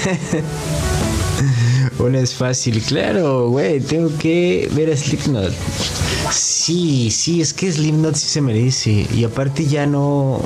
Una 1.98 2.20
es 2.20 2.34
fácil, 2.34 2.80
claro, 2.82 3.48
güey, 3.50 3.80
tengo 3.80 4.10
que 4.18 4.70
ver 4.72 4.90
a 4.90 4.96
Slipknot. 4.96 5.52
Sí, 6.30 7.10
sí, 7.10 7.40
es 7.40 7.52
que 7.52 7.70
Slipknot 7.70 8.14
sí 8.14 8.26
se 8.26 8.40
merece. 8.40 9.06
Y 9.14 9.24
aparte 9.24 9.66
ya 9.66 9.86
no, 9.86 10.40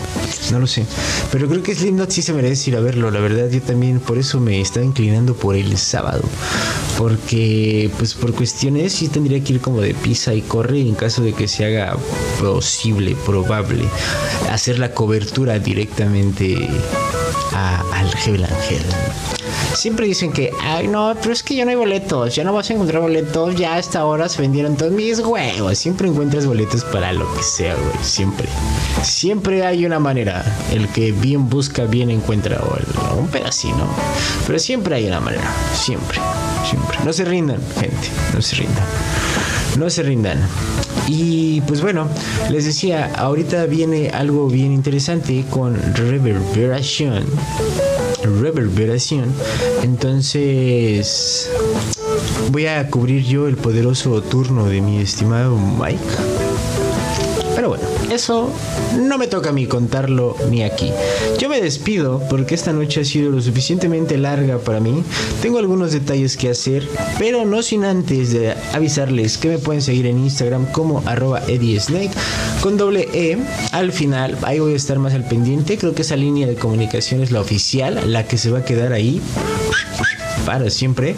no 0.51 0.59
lo 0.59 0.67
sé. 0.67 0.85
Pero 1.31 1.49
creo 1.49 1.63
que 1.63 1.75
Slipknot 1.75 2.11
sí 2.11 2.23
se 2.23 2.33
merece 2.33 2.71
ir 2.71 2.77
a 2.77 2.81
verlo. 2.81 3.11
La 3.11 3.21
verdad, 3.21 3.49
yo 3.51 3.61
también 3.61 4.01
por 4.01 4.19
eso 4.19 4.41
me 4.41 4.61
estaba 4.61 4.85
inclinando 4.87 5.35
por 5.35 5.55
el 5.55 5.77
sábado. 5.77 6.23
Porque, 6.99 7.91
pues 7.99 8.15
por 8.15 8.33
cuestiones 8.35 8.93
sí 8.93 9.09
tendría 9.09 9.43
que 9.43 9.55
ir 9.55 9.61
como 9.61 9.81
de 9.81 9.95
pisa 9.95 10.35
y 10.35 10.43
corre 10.43 10.81
en 10.81 10.95
caso 10.95 11.23
de 11.23 11.35
que 11.35 11.49
se 11.49 11.65
haga 11.65 11.97
posible, 12.41 13.17
probable, 13.27 13.85
hacer 14.51 14.79
la 14.79 14.93
cobertura 14.93 15.59
directamente 15.59 16.69
al 17.53 18.09
Hell 18.27 18.45
Angel 18.45 19.44
siempre 19.75 20.07
dicen 20.07 20.33
que, 20.33 20.51
ay, 20.63 20.89
no, 20.89 21.15
pero 21.21 21.33
es 21.33 21.43
que 21.43 21.55
ya 21.55 21.65
no 21.65 21.71
hay 21.71 21.77
boletos, 21.77 22.35
ya 22.35 22.45
no 22.45 22.53
vas 22.53 22.71
a 22.71 22.75
encontrar 22.75 23.03
boletos, 23.03 23.55
ya 23.57 23.77
hasta 23.77 24.01
ahora 24.01 24.29
se 24.29 24.41
vendieron 24.41 24.77
todos 24.77 24.93
mis 24.93 25.21
huevos. 25.21 25.77
Siempre 25.79 26.09
encuentras 26.09 26.47
boletos 26.47 26.85
para 26.85 27.13
lo 27.13 27.33
que 27.35 27.43
sea, 27.43 27.75
güey, 27.75 27.97
siempre. 28.03 28.49
Siempre 29.03 29.65
hay 29.65 29.85
una 29.85 29.99
manera. 29.99 30.45
El 30.73 30.89
que 30.89 31.13
bien 31.13 31.49
busca, 31.49 31.85
bien 31.85 32.11
encuentra, 32.11 32.61
o, 32.61 33.17
un 33.19 33.29
pedacito, 33.29 33.77
¿no? 33.77 33.87
Pero 34.47 34.59
siempre 34.59 34.97
hay 34.97 35.07
una 35.07 35.21
manera, 35.21 35.51
siempre, 35.75 36.19
siempre. 36.69 36.99
No 37.05 37.13
se 37.13 37.25
rindan, 37.25 37.61
gente, 37.75 38.09
no 38.35 38.43
se 38.43 38.57
rindan. 38.57 38.85
No 39.79 39.91
se 39.91 40.03
rindan. 40.03 40.39
Y 41.09 41.61
pues 41.63 41.83
bueno, 41.83 42.09
les 42.51 42.65
decía, 42.65 43.11
ahorita 43.17 43.67
viene 43.67 44.11
algo 44.11 44.47
bien 44.47 44.73
interesante 44.73 45.45
con 45.51 45.77
Reverberation 45.95 47.25
reverberación. 48.25 49.33
Entonces 49.83 51.51
voy 52.51 52.67
a 52.67 52.89
cubrir 52.91 53.25
yo 53.25 53.49
el 53.49 53.57
poderoso 53.57 54.23
turno 54.23 54.67
de 54.67 54.81
mi 54.81 54.99
estimado 54.99 55.57
Mike. 55.57 56.01
Pero 57.55 57.69
bueno, 57.71 57.85
eso 58.11 58.51
no 58.99 59.19
me 59.19 59.27
toca 59.27 59.51
a 59.51 59.53
mí 59.53 59.67
contarlo 59.67 60.37
ni 60.51 60.63
aquí. 60.63 60.91
Yo 61.39 61.49
me 61.49 61.61
despido 61.61 62.23
porque 62.31 62.55
esta 62.55 62.73
noche 62.73 63.01
ha 63.01 63.05
sido 63.05 63.31
lo 63.31 63.41
suficientemente 63.41 64.19
larga 64.19 64.59
para 64.59 64.81
mí. 64.81 65.03
Tengo 65.43 65.59
algunos 65.59 65.93
detalles 65.93 66.37
que 66.37 66.51
hacer, 66.51 66.87
pero 67.19 67.45
no 67.45 67.63
sin 67.63 67.85
antes 67.85 68.33
de 68.33 68.55
avisarles 68.73 69.39
que 69.39 69.49
me 69.49 69.59
pueden 69.59 69.83
seguir 69.83 70.07
en 70.07 70.19
Instagram 70.19 70.67
como 70.73 71.03
arroba 71.07 71.43
Snake 71.47 72.11
con 72.61 72.77
doble 72.77 73.09
E 73.13 73.39
al 73.73 73.93
final. 73.93 74.37
Ahí 74.43 74.59
voy 74.59 74.75
a 74.75 74.77
estar 74.77 74.99
más 74.99 75.15
al 75.15 75.27
pendiente. 75.27 75.79
Creo 75.79 75.95
que 75.95 76.03
esa 76.03 76.17
línea 76.17 76.47
de 76.47 76.55
comunicación 76.55 77.23
es 77.23 77.31
la 77.31 77.41
oficial, 77.41 78.13
la 78.13 78.27
que 78.27 78.39
se 78.39 78.51
va 78.51 78.61
a 78.61 78.65
quedar 78.65 78.93
ahí 78.93 79.21
para 80.45 80.71
siempre. 80.71 81.15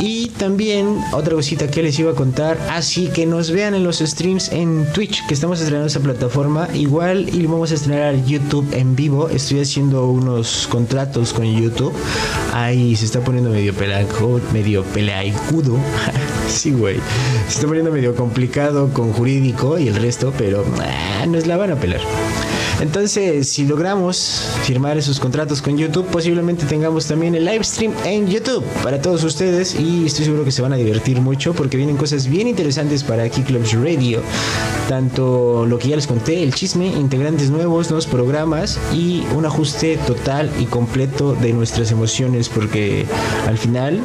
Y 0.00 0.28
también 0.30 0.98
otra 1.12 1.34
cosita 1.34 1.70
que 1.70 1.82
les 1.82 1.98
iba 1.98 2.10
a 2.10 2.14
contar, 2.14 2.58
así 2.70 3.08
que 3.08 3.24
nos 3.26 3.50
vean 3.50 3.74
en 3.74 3.84
los 3.84 3.98
streams 3.98 4.50
en 4.50 4.86
Twitch, 4.92 5.24
que 5.26 5.34
estamos 5.34 5.60
estrenando 5.60 5.86
esa 5.86 6.00
plataforma. 6.00 6.68
Igual 6.74 7.28
y 7.32 7.46
vamos 7.46 7.70
a 7.70 7.74
estrenar 7.74 8.16
YouTube 8.24 8.66
en 8.72 8.96
vivo. 8.96 9.28
Estoy 9.28 9.60
haciendo 9.60 10.06
unos 10.06 10.66
contratos 10.68 11.32
con 11.32 11.44
YouTube. 11.44 11.92
Ahí 12.52 12.96
se 12.96 13.04
está 13.04 13.20
poniendo 13.20 13.50
medio 13.50 13.74
pelaco, 13.74 14.40
medio 14.52 14.84
Sí, 16.48 16.72
güey. 16.72 16.96
Se 17.48 17.54
está 17.54 17.66
poniendo 17.66 17.90
medio 17.90 18.14
complicado 18.14 18.92
con 18.92 19.12
jurídico 19.12 19.78
y 19.78 19.88
el 19.88 19.94
resto, 19.94 20.32
pero 20.36 20.64
ah, 20.80 21.26
nos 21.26 21.46
la 21.46 21.56
van 21.56 21.70
a 21.70 21.76
pelar. 21.76 22.00
Entonces, 22.82 23.48
si 23.48 23.64
logramos 23.64 24.48
firmar 24.64 24.98
esos 24.98 25.20
contratos 25.20 25.62
con 25.62 25.78
YouTube, 25.78 26.04
posiblemente 26.06 26.66
tengamos 26.66 27.06
también 27.06 27.36
el 27.36 27.44
live 27.44 27.62
stream 27.62 27.92
en 28.04 28.26
YouTube 28.26 28.64
para 28.82 29.00
todos 29.00 29.22
ustedes 29.22 29.78
y 29.78 30.04
estoy 30.04 30.24
seguro 30.24 30.44
que 30.44 30.50
se 30.50 30.62
van 30.62 30.72
a 30.72 30.76
divertir 30.76 31.20
mucho 31.20 31.54
porque 31.54 31.76
vienen 31.76 31.96
cosas 31.96 32.26
bien 32.26 32.48
interesantes 32.48 33.04
para 33.04 33.28
Key 33.28 33.44
Clubs 33.44 33.72
Radio. 33.74 34.20
Tanto 34.88 35.64
lo 35.64 35.78
que 35.78 35.90
ya 35.90 35.96
les 35.96 36.08
conté, 36.08 36.42
el 36.42 36.54
chisme, 36.54 36.88
integrantes 36.88 37.50
nuevos, 37.50 37.88
nuevos 37.88 38.08
programas 38.08 38.80
y 38.92 39.22
un 39.36 39.46
ajuste 39.46 39.96
total 39.98 40.50
y 40.58 40.64
completo 40.64 41.36
de 41.36 41.52
nuestras 41.52 41.92
emociones 41.92 42.48
porque 42.48 43.06
al 43.46 43.58
final 43.58 44.00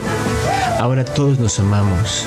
ahora 0.79 1.05
todos 1.05 1.39
nos 1.39 1.59
amamos. 1.59 2.25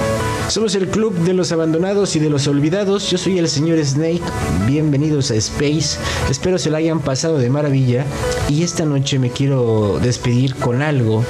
Somos 0.49 0.75
el 0.75 0.89
club 0.89 1.15
de 1.25 1.33
los 1.35 1.53
abandonados 1.53 2.17
y 2.17 2.19
de 2.19 2.31
los 2.31 2.47
olvidados. 2.47 3.11
Yo 3.11 3.19
soy 3.19 3.39
el 3.39 3.49
señor 3.49 3.85
Snake. 3.85 4.23
Bienvenidos 4.67 5.31
a 5.31 5.37
Space. 5.37 5.99
Espero 6.29 6.59
se 6.59 6.71
la 6.71 6.79
hayan 6.79 7.01
pasado 7.01 7.39
de 7.39 7.51
maravilla. 7.51 8.05
Y 8.49 8.63
esta 8.63 8.85
noche 8.85 9.19
me 9.19 9.31
quiero 9.31 9.99
despedir 10.03 10.57
con 10.57 10.83
algo 10.83 11.25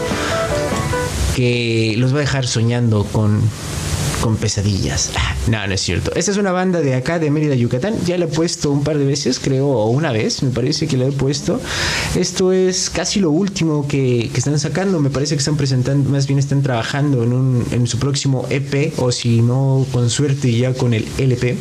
que 1.37 1.95
los 1.99 2.13
va 2.13 2.19
a 2.19 2.21
dejar 2.21 2.47
soñando 2.47 3.05
con 3.05 3.41
con 4.21 4.37
pesadillas. 4.37 5.11
Ah, 5.17 5.35
no, 5.49 5.67
no 5.67 5.75
es 5.75 5.81
cierto. 5.81 6.13
Esta 6.15 6.31
es 6.31 6.37
una 6.37 6.53
banda 6.53 6.81
de 6.81 6.95
acá, 6.95 7.19
de 7.19 7.31
Mérida, 7.31 7.55
Yucatán. 7.55 7.95
Ya 8.05 8.19
la 8.19 8.27
he 8.27 8.29
puesto 8.29 8.71
un 8.71 8.85
par 8.85 8.99
de 8.99 9.05
veces, 9.05 9.39
creo, 9.41 9.69
o 9.69 9.89
una 9.91 10.13
vez, 10.13 10.43
me 10.43 10.51
parece 10.51 10.87
que 10.87 10.97
la 10.97 11.07
he 11.07 11.13
puesto. 11.13 11.61
Esto 12.15 12.53
es 12.53 12.91
casi 12.91 13.21
lo 13.21 13.31
último 13.31 13.87
que, 13.89 14.31
están 14.35 14.59
sacando. 14.59 15.01
Me 15.01 15.11
parece 15.11 15.35
que 15.35 15.41
están 15.41 15.57
presentando, 15.57 16.09
más 16.11 16.27
bien 16.27 16.39
están 16.39 16.63
trabajando 16.63 17.23
en, 17.23 17.33
un, 17.33 17.67
en 17.73 17.87
su 17.87 17.99
próximo 17.99 18.47
EP, 18.51 18.93
o 18.99 19.13
si 19.13 19.43
no, 19.43 19.87
con 19.93 20.09
suerte 20.11 20.53
ya 20.53 20.75
con 20.75 20.95
el 20.95 21.07
LP. 21.19 21.57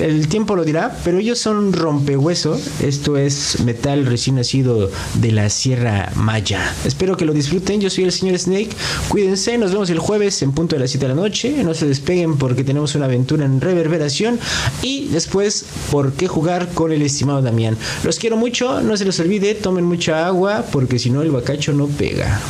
El 0.00 0.28
tiempo 0.28 0.54
lo 0.54 0.64
dirá, 0.64 0.96
pero 1.02 1.18
ellos 1.18 1.40
son 1.40 1.72
rompehueso. 1.72 2.60
Esto 2.80 3.16
es 3.16 3.60
metal 3.64 4.06
recién 4.06 4.36
nacido 4.36 4.90
de 5.14 5.32
la 5.32 5.50
Sierra 5.50 6.12
Maya. 6.14 6.72
Espero 6.84 7.16
que 7.16 7.24
lo 7.24 7.32
disfruten. 7.32 7.80
Yo 7.80 7.90
soy 7.90 8.04
el 8.04 8.12
señor 8.12 8.38
Snake. 8.38 8.70
Cuídense. 9.08 9.58
Nos 9.58 9.72
vemos 9.72 9.90
el 9.90 9.98
jueves 9.98 10.40
en 10.42 10.52
punto 10.52 10.76
de 10.76 10.80
las 10.82 10.90
7 10.92 11.04
de 11.04 11.14
la 11.14 11.20
noche. 11.20 11.64
No 11.68 11.74
se 11.74 11.86
despeguen 11.86 12.38
porque 12.38 12.64
tenemos 12.64 12.94
una 12.94 13.04
aventura 13.04 13.44
en 13.44 13.60
reverberación. 13.60 14.40
Y 14.80 15.08
después, 15.08 15.66
¿por 15.90 16.14
qué 16.14 16.26
jugar 16.26 16.70
con 16.72 16.92
el 16.92 17.02
estimado 17.02 17.42
Damián? 17.42 17.76
Los 18.04 18.18
quiero 18.18 18.38
mucho. 18.38 18.80
No 18.80 18.96
se 18.96 19.04
les 19.04 19.20
olvide. 19.20 19.54
Tomen 19.54 19.84
mucha 19.84 20.26
agua 20.26 20.64
porque 20.72 20.98
si 20.98 21.10
no, 21.10 21.20
el 21.20 21.30
bacacho 21.30 21.74
no 21.74 21.86
pega. 21.86 22.40